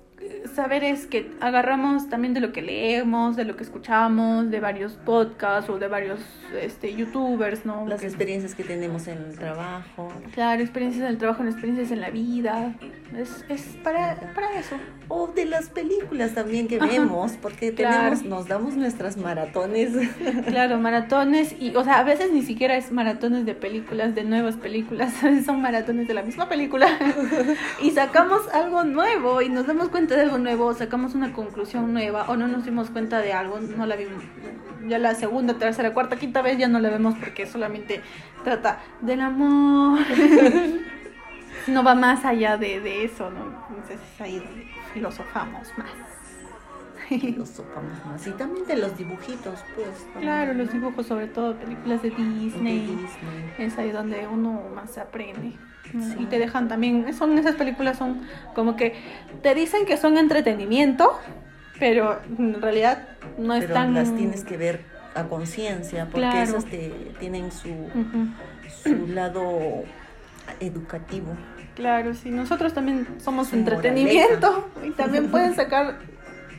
saber 0.55 0.85
es 0.85 1.07
que 1.07 1.31
agarramos 1.41 2.09
también 2.09 2.35
de 2.35 2.41
lo 2.41 2.53
que 2.53 2.63
leemos, 2.63 3.37
de 3.37 3.45
lo 3.45 3.57
que 3.57 3.65
escuchamos, 3.65 4.51
de 4.51 4.61
varios 4.61 4.95
podcasts 4.95 5.71
o 5.71 5.79
de 5.79 5.89
varios 5.89 6.21
este, 6.61 6.95
youtubers, 6.95 7.67
¿no? 7.67 7.87
Las 7.87 8.03
experiencias 8.03 8.55
que 8.55 8.65
tenemos 8.65 9.07
en 9.09 9.19
el 9.19 9.39
trabajo. 9.39 10.13
Claro, 10.33 10.63
experiencias 10.63 11.05
en 11.05 11.11
el 11.11 11.19
trabajo, 11.19 11.45
experiencias 11.45 11.91
en 11.91 12.01
la 12.01 12.11
vida. 12.11 12.75
Es, 13.17 13.45
es 13.49 13.63
para, 13.83 14.17
para 14.35 14.59
eso. 14.59 14.77
O 15.09 15.29
de 15.29 15.45
las 15.45 15.69
películas 15.69 16.35
también 16.35 16.67
que 16.67 16.81
vemos, 16.81 17.33
porque 17.41 17.71
tenemos, 17.71 18.25
nos 18.25 18.49
damos 18.49 18.75
nuestras 18.75 19.17
maratones. 19.17 19.93
Claro, 20.47 20.79
maratones 20.79 21.55
y, 21.61 21.75
o 21.77 21.85
sea, 21.85 21.99
a 21.99 22.03
veces 22.03 22.33
ni 22.33 22.43
siquiera 22.43 22.77
es 22.77 22.91
maratones 22.91 23.47
de 23.47 23.55
películas, 23.55 24.15
de 24.15 24.25
nuevas 24.25 24.57
películas, 24.57 25.13
son 25.45 25.61
maratones 25.61 26.09
de 26.09 26.15
la 26.15 26.23
misma 26.23 26.49
película 26.49 26.89
y 27.83 27.91
sacamos 27.91 28.49
algo 28.53 28.85
nuevo 28.85 29.43
y 29.43 29.49
nos 29.49 29.67
damos 29.67 29.89
cuenta 29.89 30.15
de 30.17 30.23
algo 30.23 30.39
nuevo, 30.39 30.73
sacamos 30.75 31.15
una 31.15 31.33
conclusión 31.33 31.93
nueva 31.93 32.27
o 32.29 32.37
no 32.37 32.49
nos 32.49 32.65
dimos 32.65 32.91
cuenta 32.91 33.21
de 33.21 33.33
algo, 33.33 33.61
no 33.61 33.87
la 33.87 33.97
vimos. 33.97 34.23
Ya 34.89 34.99
la 34.99 35.15
segunda, 35.15 35.55
tercera, 35.55 35.93
cuarta, 35.93 36.17
quinta 36.17 36.43
vez 36.43 36.59
ya 36.59 36.69
no 36.69 36.79
la 36.79 36.91
vemos 36.91 37.15
porque 37.19 37.47
solamente 37.47 38.03
trata 38.45 38.81
del 39.01 39.21
amor. 39.21 40.01
no 41.67 41.83
va 41.83 41.95
más 41.95 42.25
allá 42.25 42.57
de, 42.57 42.81
de 42.81 43.05
eso, 43.05 43.31
¿no? 43.31 43.67
Entonces 43.69 43.99
es 44.15 44.21
ahí 44.21 44.39
donde 44.39 44.76
filosofamos 44.97 45.69
más. 45.77 45.91
filosofamos 47.09 48.07
más. 48.07 48.27
Y 48.27 48.31
también 48.33 48.67
de 48.67 48.77
los 48.77 48.97
dibujitos, 48.97 49.61
pues. 49.75 49.89
Claro, 50.19 50.55
los 50.55 50.73
dibujos, 50.73 51.07
sobre 51.07 51.27
todo 51.29 51.55
películas 51.57 52.03
de 52.03 52.11
Disney. 52.11 53.07
Es 53.59 53.77
ahí 53.79 53.91
donde 53.91 54.27
uno 54.27 54.63
más 54.75 54.97
aprende. 54.97 55.53
Y 56.19 56.27
te 56.27 56.39
dejan 56.39 56.67
también, 56.69 57.15
son 57.15 57.39
esas 57.39 57.55
películas 57.55 57.97
son 57.97 58.23
como 58.57 58.75
que 58.75 58.95
te 59.43 59.55
dicen 59.55 59.87
que 59.87 59.97
son 59.97 60.19
entretenimiento, 60.19 61.13
pero 61.79 62.21
en 62.39 62.61
realidad 62.61 63.07
no 63.39 63.55
pero 63.55 63.67
están... 63.67 63.95
las 63.95 64.15
tienes 64.17 64.43
que 64.43 64.57
ver 64.57 64.81
a 65.15 65.25
conciencia, 65.25 66.09
porque 66.11 66.43
esas 66.43 66.65
te, 66.65 66.89
tienen 67.21 67.53
su, 67.53 67.73
su 68.83 69.07
lado 69.07 69.85
educativo. 70.59 71.37
Claro, 71.77 72.15
sí, 72.15 72.31
nosotros 72.31 72.73
también 72.73 73.07
somos 73.23 73.53
entretenimiento 73.53 74.71
y 74.83 74.91
también 74.93 75.31
pueden 75.31 75.55
sacar 75.55 75.99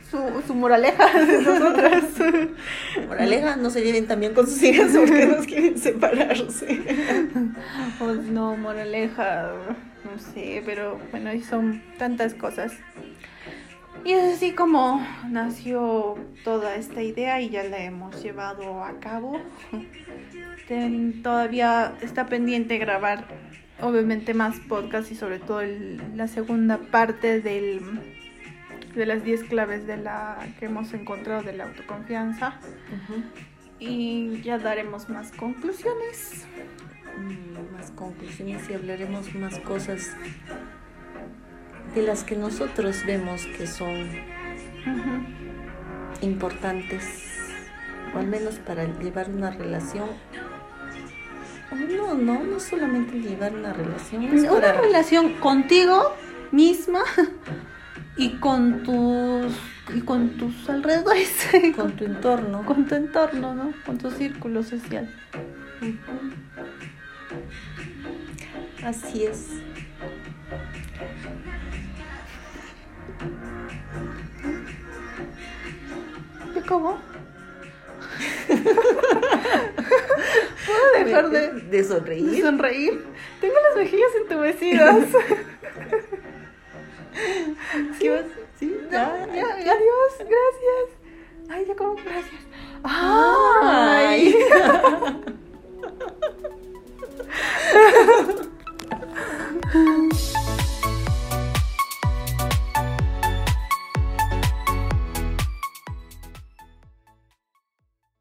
su, 0.08 0.18
su 0.46 0.54
moraleja 0.54 1.06
de 1.26 1.42
nosotras. 1.42 2.04
moraleja, 3.08 3.56
no 3.56 3.68
se 3.68 3.82
lleven 3.82 4.06
también 4.06 4.32
con 4.32 4.46
sus 4.46 4.62
hijas 4.62 4.92
porque 4.96 5.26
nos 5.36 5.44
quieren 5.44 5.76
separarse. 5.76 6.82
Pues 7.98 8.18
no, 8.22 8.56
moraleja, 8.56 9.52
no 10.04 10.18
sé, 10.18 10.62
pero 10.64 11.00
bueno, 11.10 11.34
y 11.34 11.42
son 11.42 11.82
tantas 11.98 12.34
cosas. 12.34 12.72
Y 14.04 14.12
es 14.12 14.36
así 14.36 14.52
como 14.52 15.04
nació 15.28 16.16
toda 16.44 16.76
esta 16.76 17.02
idea 17.02 17.40
y 17.40 17.50
ya 17.50 17.64
la 17.64 17.78
hemos 17.78 18.22
llevado 18.22 18.84
a 18.84 19.00
cabo. 19.00 19.40
Todavía 21.22 21.94
está 22.02 22.26
pendiente 22.26 22.78
grabar, 22.78 23.26
obviamente, 23.80 24.34
más 24.34 24.58
podcasts 24.60 25.10
y 25.10 25.14
sobre 25.14 25.38
todo 25.38 25.62
la 26.14 26.28
segunda 26.28 26.78
parte 26.78 27.40
del 27.40 27.80
de 28.94 29.06
las 29.06 29.22
10 29.24 29.44
claves 29.44 29.86
de 29.86 29.96
la 29.96 30.38
que 30.58 30.66
hemos 30.66 30.92
encontrado 30.92 31.42
de 31.42 31.52
la 31.52 31.64
autoconfianza. 31.64 32.58
Y 33.78 34.40
ya 34.42 34.58
daremos 34.58 35.08
más 35.08 35.30
conclusiones. 35.32 36.46
Mm, 37.16 37.74
más 37.74 37.90
conclusiones 37.92 38.68
y 38.68 38.74
hablaremos 38.74 39.34
más 39.34 39.58
cosas 39.60 40.16
de 41.94 42.02
las 42.02 42.24
que 42.24 42.36
nosotros 42.36 43.04
vemos 43.06 43.46
que 43.46 43.66
son 43.66 44.08
importantes, 46.20 47.04
o 48.14 48.18
al 48.18 48.26
menos 48.26 48.56
para 48.56 48.84
llevar 48.98 49.30
una 49.30 49.50
relación. 49.50 50.08
No, 51.70 52.14
no, 52.14 52.42
no 52.42 52.60
solamente 52.60 53.20
llevar 53.20 53.54
una 53.54 53.72
relación. 53.72 54.24
una 54.24 54.72
relación 54.72 55.34
contigo 55.34 56.14
misma 56.50 57.00
y 58.16 58.30
con 58.36 58.82
tus 58.82 59.52
y 59.94 60.00
con 60.00 60.30
tus 60.30 60.68
alrededores, 60.68 61.48
con 61.76 61.92
tu 61.92 62.04
entorno, 62.04 62.64
con 62.64 62.86
tu 62.86 62.94
entorno, 62.94 63.54
¿no? 63.54 63.72
Con 63.86 63.98
tu 63.98 64.10
círculo 64.10 64.62
social. 64.62 65.08
Así 68.84 69.24
es. 69.24 69.48
¿Qué 76.54 76.60
cómo? 76.62 76.98
¿Puedo 80.68 81.04
dejar 81.04 81.30
de, 81.30 81.52
de 81.62 81.84
sonreír? 81.84 82.30
De 82.30 82.42
sonreír. 82.42 83.04
Tengo 83.40 83.54
las 83.68 83.76
mejillas 83.76 84.14
entumecidas. 84.20 85.06
¿Qué 87.98 88.10
vas? 88.10 88.24
¿Sí? 88.58 88.76
Ya, 88.90 89.26
ya, 89.34 89.46
adiós, 89.54 90.12
gracias. 90.18 90.98
Ay, 91.48 91.64
ya 91.66 91.74
como 91.74 91.94
gracias. 91.94 92.42
Ay. 92.84 94.34